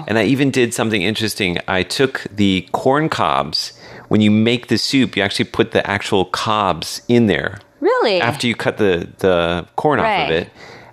[0.08, 1.58] And I even did something interesting.
[1.68, 3.74] I took the corn cobs.
[4.08, 8.20] When you make the soup, you actually put the actual cobs in there Really?
[8.22, 10.48] after you cut the, the corn off of it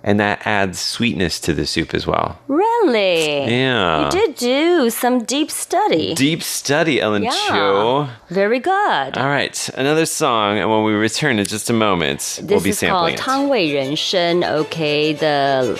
[0.08, 2.38] and that adds sweetness to the soup as well.
[2.48, 3.44] Really?
[3.44, 4.06] Yeah.
[4.06, 6.14] You did do some deep study.
[6.14, 8.08] Deep study, Ellen yeah.
[8.28, 8.34] Chu.
[8.34, 9.18] Very good.
[9.18, 12.72] All right, another song, and when we return in just a moment, this we'll be
[12.72, 13.16] sampling it.
[13.16, 14.44] This is called Tang Wei Ren Shen.
[14.44, 15.78] Okay, the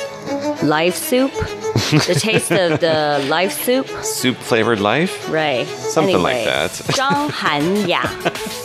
[0.63, 1.33] life soup,
[2.07, 5.67] the taste of the life soup, soup flavored life, right?
[5.67, 6.71] Something anyway, like that.
[6.99, 8.03] Zhang Han Ya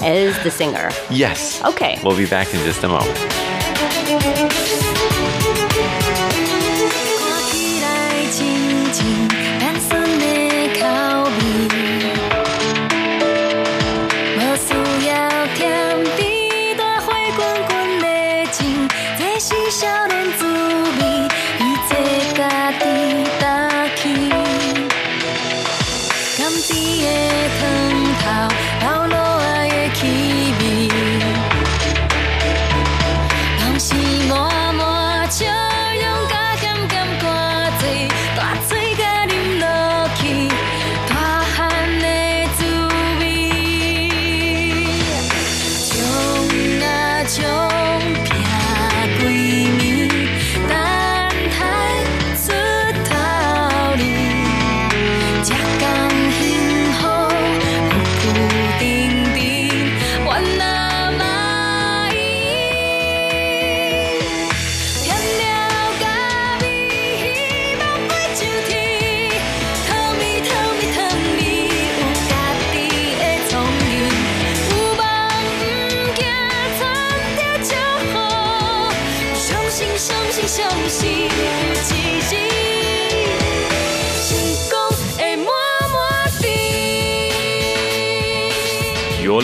[0.05, 0.89] is the singer.
[1.09, 1.63] Yes.
[1.63, 2.01] Okay.
[2.03, 4.42] We'll be back in just a moment.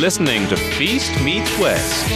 [0.09, 2.07] Listening to Feast Meets West.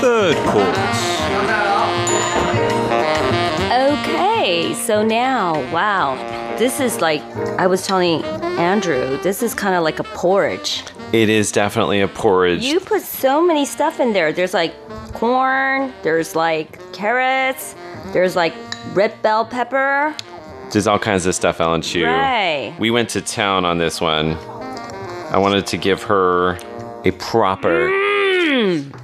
[0.00, 1.10] Third course.
[3.72, 6.14] Okay, so now, wow,
[6.56, 7.20] this is like
[7.58, 8.22] I was telling
[8.60, 10.84] Andrew, this is kind of like a porridge.
[11.12, 12.62] It is definitely a porridge.
[12.62, 14.32] You put so many stuff in there.
[14.32, 14.72] There's like
[15.14, 17.74] corn, there's like carrots,
[18.12, 18.54] there's like
[18.94, 20.14] red bell pepper.
[20.72, 22.04] There's all kinds of stuff, Ellen Chu.
[22.06, 22.74] Right.
[22.78, 24.32] We went to town on this one.
[25.30, 26.58] I wanted to give her
[27.04, 27.88] a proper.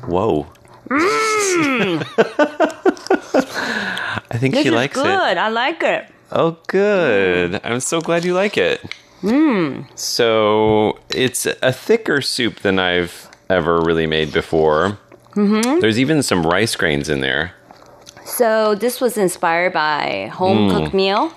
[0.07, 0.47] Whoa.
[0.89, 2.05] Mm.
[4.31, 5.07] I think this she likes good.
[5.07, 5.39] it.
[5.39, 6.07] I like it.
[6.33, 7.61] Oh, good.
[7.65, 8.83] I'm so glad you like it.
[9.23, 9.87] Mmm.
[9.99, 14.99] So it's a thicker soup than I've ever really made before.
[15.35, 15.81] Mm-hmm.
[15.81, 17.53] There's even some rice grains in there.
[18.25, 20.83] So this was inspired by home Mm.
[20.83, 21.33] cooked meal.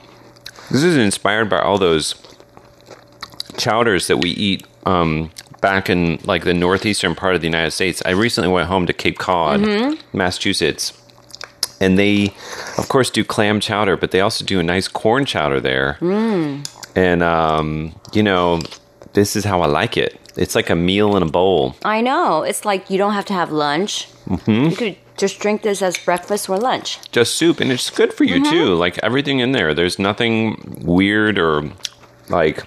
[0.72, 2.16] This is inspired by all those
[3.58, 8.02] chowders that we eat um, back in like the northeastern part of the United States.
[8.06, 10.00] I recently went home to Cape Cod, Mhm.
[10.14, 10.94] Massachusetts,
[11.80, 12.34] and they,
[12.78, 15.98] of course, do clam chowder, but they also do a nice corn chowder there.
[16.02, 16.66] Mm.
[16.96, 18.60] And um, you know,
[19.14, 20.18] this is how I like it.
[20.38, 21.76] It's like a meal in a bowl.
[21.84, 22.44] I know.
[22.44, 24.06] It's like you don't have to have lunch.
[24.28, 26.98] hmm You could just drink this as breakfast or lunch.
[27.12, 28.50] Just soup, and it's good for you Mhm.
[28.52, 28.76] too.
[28.76, 29.74] Like everything in there.
[29.74, 31.70] There's nothing weird or
[32.28, 32.64] like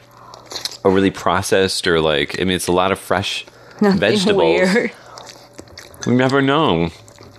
[0.85, 2.41] overly processed or like.
[2.41, 3.45] I mean, it's a lot of fresh
[3.81, 4.61] Nothing vegetables.
[4.75, 4.93] weird.
[6.07, 6.91] We never know.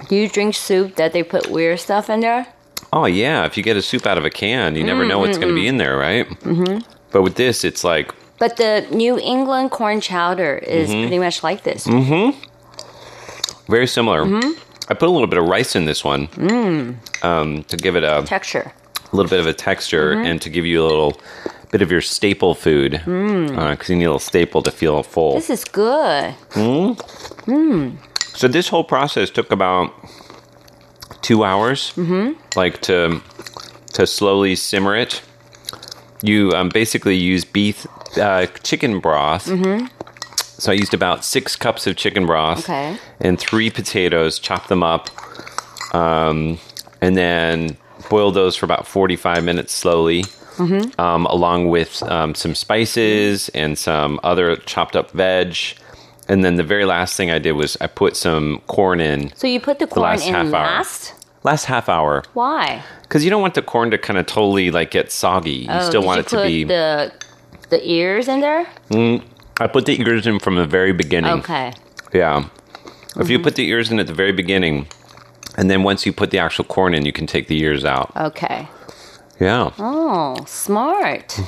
[0.10, 2.46] Do you drink soup that they put weird stuff in there?
[2.94, 5.38] Oh yeah, if you get a soup out of a can, you never know what's
[5.38, 6.28] going to be in there, right?
[6.44, 6.80] hmm
[7.12, 11.02] But with this, it's like, But the New England corn chowder is Mhm.
[11.04, 11.88] pretty much like this.
[11.88, 12.32] mm-hmm,
[13.72, 14.26] very similar.
[14.88, 16.96] I put a little bit of rice in this one Mm.
[17.24, 18.72] um, to give it a Texture.
[19.12, 20.26] A little bit of a texture Mhm.
[20.26, 21.20] and to give you a little
[21.72, 23.48] bit of your staple food Mm.
[23.72, 25.36] because you need a little staple to feel full.
[25.36, 26.34] This is good.
[26.54, 26.98] Mm.
[27.48, 27.92] Mm.
[28.36, 29.92] So this whole process took about
[31.22, 32.34] two hours, Mm-hmm.
[32.56, 33.22] like to
[33.94, 35.22] to slowly simmer it.
[36.22, 37.88] You um, basically use beef
[38.20, 39.48] uh, chicken broth.
[39.48, 39.88] Mm-hmm.
[40.58, 42.98] So I used about six cups of chicken broth Okay.
[43.20, 45.10] and three potatoes, chop them up,
[45.94, 46.60] um,
[47.02, 47.78] and then
[48.10, 50.24] boil those for about 45 minutes slowly,
[50.58, 51.00] Mm-hmm.
[51.02, 55.58] um, along with um, some spices and some other chopped up veg.
[56.30, 59.48] And then the very last thing I did was I put some corn in So
[59.48, 60.52] you put the corn last in half hour.
[60.54, 61.14] last?
[61.44, 62.82] last half hour Why?
[63.04, 65.52] because you don't want the corn to kind of totally like get soggy.
[65.52, 66.64] You oh, still want you it to be.
[66.64, 67.12] the
[67.70, 68.66] the ears in there?
[68.92, 69.24] Mm,
[69.60, 71.32] I put the ears in from the very beginning.
[71.40, 71.74] Okay.
[72.14, 72.46] Yeah.
[73.18, 73.44] If you Mhm.
[73.44, 74.88] put the ears in at the very beginning,
[75.58, 78.12] and then once you put the actual corn in, you can take the ears out.
[78.18, 78.68] Okay.
[79.40, 79.70] Yeah.
[79.80, 81.40] Oh, smart.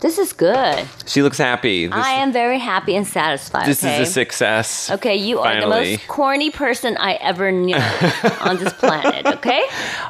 [0.00, 0.84] this is good.
[1.06, 1.86] She looks happy.
[1.86, 3.66] This, I am very happy and satisfied.
[3.66, 4.02] this okay?
[4.02, 4.90] is a success.
[4.90, 7.76] Okay, you are the most corny person I ever knew
[8.40, 9.62] on this planet, okay?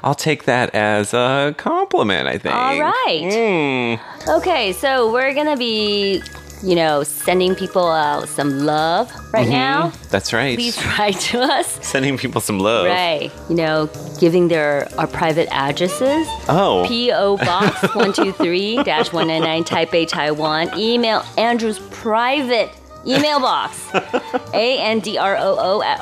[0.03, 2.55] I'll take that as a compliment, I think.
[2.55, 3.22] All right.
[3.22, 4.00] Mm.
[4.38, 6.22] Okay, so we're gonna be,
[6.63, 9.51] you know, sending people out some love right Mhm.
[9.51, 9.93] now.
[10.11, 10.57] That's right.
[10.57, 11.79] Please write to us.
[11.83, 12.87] Sending people some love.
[12.87, 13.31] Right.
[13.49, 13.89] You know,
[14.21, 16.27] giving their our private addresses.
[16.49, 16.85] Oh.
[16.87, 17.37] P.O.
[17.39, 20.71] Box 123-199 Taipei, Taiwan.
[20.79, 22.71] Email Andrew's private
[23.07, 23.78] email box.
[24.55, 25.98] A-N-D-R-O-O at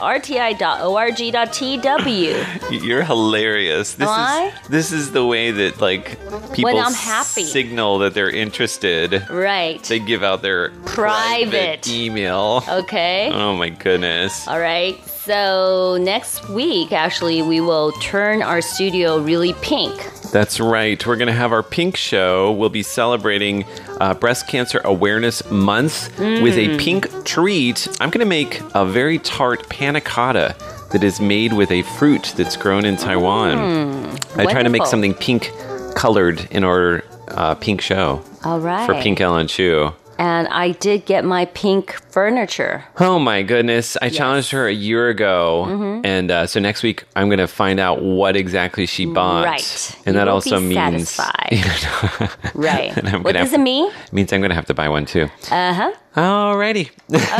[1.40, 2.82] rti.org.tw.
[2.84, 3.94] You're hilarious.
[3.94, 4.53] This Am I?
[4.62, 6.18] is this is the way that like
[6.53, 7.44] people I'm happy.
[7.44, 9.28] signal that they're interested.
[9.30, 9.82] Right.
[9.84, 11.88] They give out their Private.
[11.88, 12.62] email.
[12.68, 13.30] Okay.
[13.32, 14.46] Oh my goodness.
[14.48, 14.98] All right.
[15.31, 19.95] So next week, actually, we will turn our studio really pink.
[20.33, 21.07] That's right.
[21.07, 22.51] We're going to have our pink show.
[22.51, 23.64] We'll be celebrating
[24.01, 26.81] uh, Breast Cancer Awareness Month with a Mm.
[26.81, 27.87] pink treat.
[28.01, 30.57] I'm going to make a very tart panna cotta
[30.91, 33.57] that is made with a fruit that's grown in Taiwan.
[33.57, 35.53] Mm, I try to make something pink
[35.95, 38.85] colored in our uh, pink show All right.
[38.85, 39.93] for Pink Ellen Chu.
[40.21, 42.85] And I did get my pink furniture.
[42.99, 43.97] Oh my goodness.
[44.03, 45.64] I challenged her a year ago.
[45.66, 46.05] Mhm.
[46.05, 49.47] And uh, so next week, I'm going to find out what exactly she bought.
[49.47, 49.97] Right.
[50.05, 51.09] And You that also means.
[51.09, 52.31] satisfied.
[52.55, 52.93] Right.
[53.25, 53.91] What does have- it mean?
[54.12, 55.25] means I'm going to have to buy one too.
[55.51, 55.93] Uh huh.
[56.16, 56.91] Alrighty.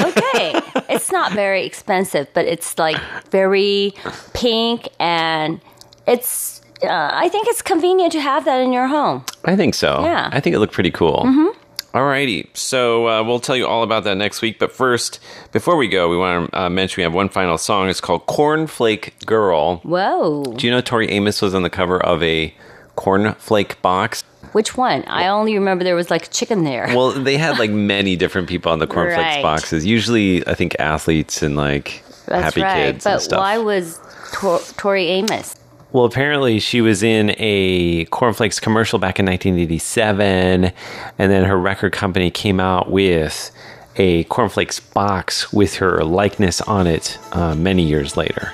[0.09, 0.61] Okay.
[0.95, 2.97] it's not very expensive, but it's like
[3.31, 3.93] very
[4.33, 5.61] pink and
[6.07, 6.63] it's.
[6.83, 9.23] Uh, I think it's convenient to have that in your home.
[9.45, 10.01] I think so.
[10.03, 10.31] Yeah.
[10.33, 11.25] I think it looked pretty cool.
[11.27, 11.53] Mhm.
[11.93, 14.61] Alrighty, so uh, we'll tell you all about that next week.
[14.61, 15.19] But first,
[15.51, 17.89] before we go, we want to uh, mention we have one final song.
[17.89, 20.45] It's called "Cornflake Girl." Whoa.
[20.57, 22.55] Do you know Tori Amos was on the cover of a
[22.97, 24.23] cornflake box?
[24.53, 25.03] Which one?
[25.07, 26.87] I only remember there was like a chicken there.
[26.95, 29.43] Well, they had like many different people on the cornflakes Right.
[29.43, 29.85] boxes.
[29.85, 32.93] Usually, I think athletes and like That's happy right.
[32.93, 33.41] kids and but stuff.
[33.41, 33.99] why was
[34.35, 35.57] Tor- Tori Amos?
[35.93, 40.73] Well, apparently she was in a cornflakes commercial back in 1987,
[41.19, 43.51] and then her record company came out with
[43.97, 48.53] a cornflakes box with her likeness on it uh, many years later.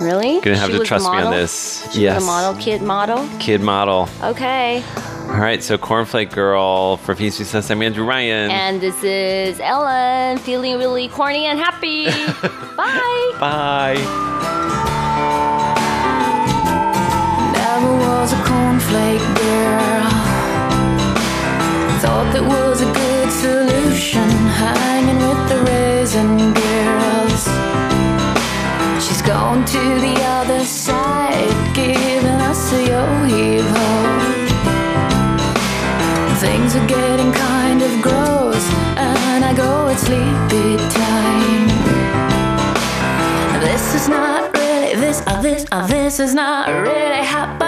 [0.00, 0.40] Really?
[0.40, 1.92] Gonna have She to trust me on this.
[1.92, 3.28] She yes, model, kid model.
[3.38, 4.08] kid model.
[4.22, 4.82] Okay.
[5.28, 7.70] All right, so cornflake girl for Feast Meets West.
[7.70, 8.50] I'm Andrew Ryan.
[8.50, 12.06] And this is Ellen feeling really corny and happy.
[12.76, 13.36] Bye.
[13.38, 14.74] Bye.
[18.28, 20.10] Was a cornflake girl.
[22.02, 24.28] Thought that was a good solution,
[24.60, 27.42] hanging with the raisin girls.
[29.02, 33.72] She's gone to the other side, giving us a yo heave.
[36.44, 38.64] Things are getting kind of gross,
[38.96, 41.68] and I go at sleepy time.
[43.60, 47.67] This is not really this, uh, this, uh, this is not really happening.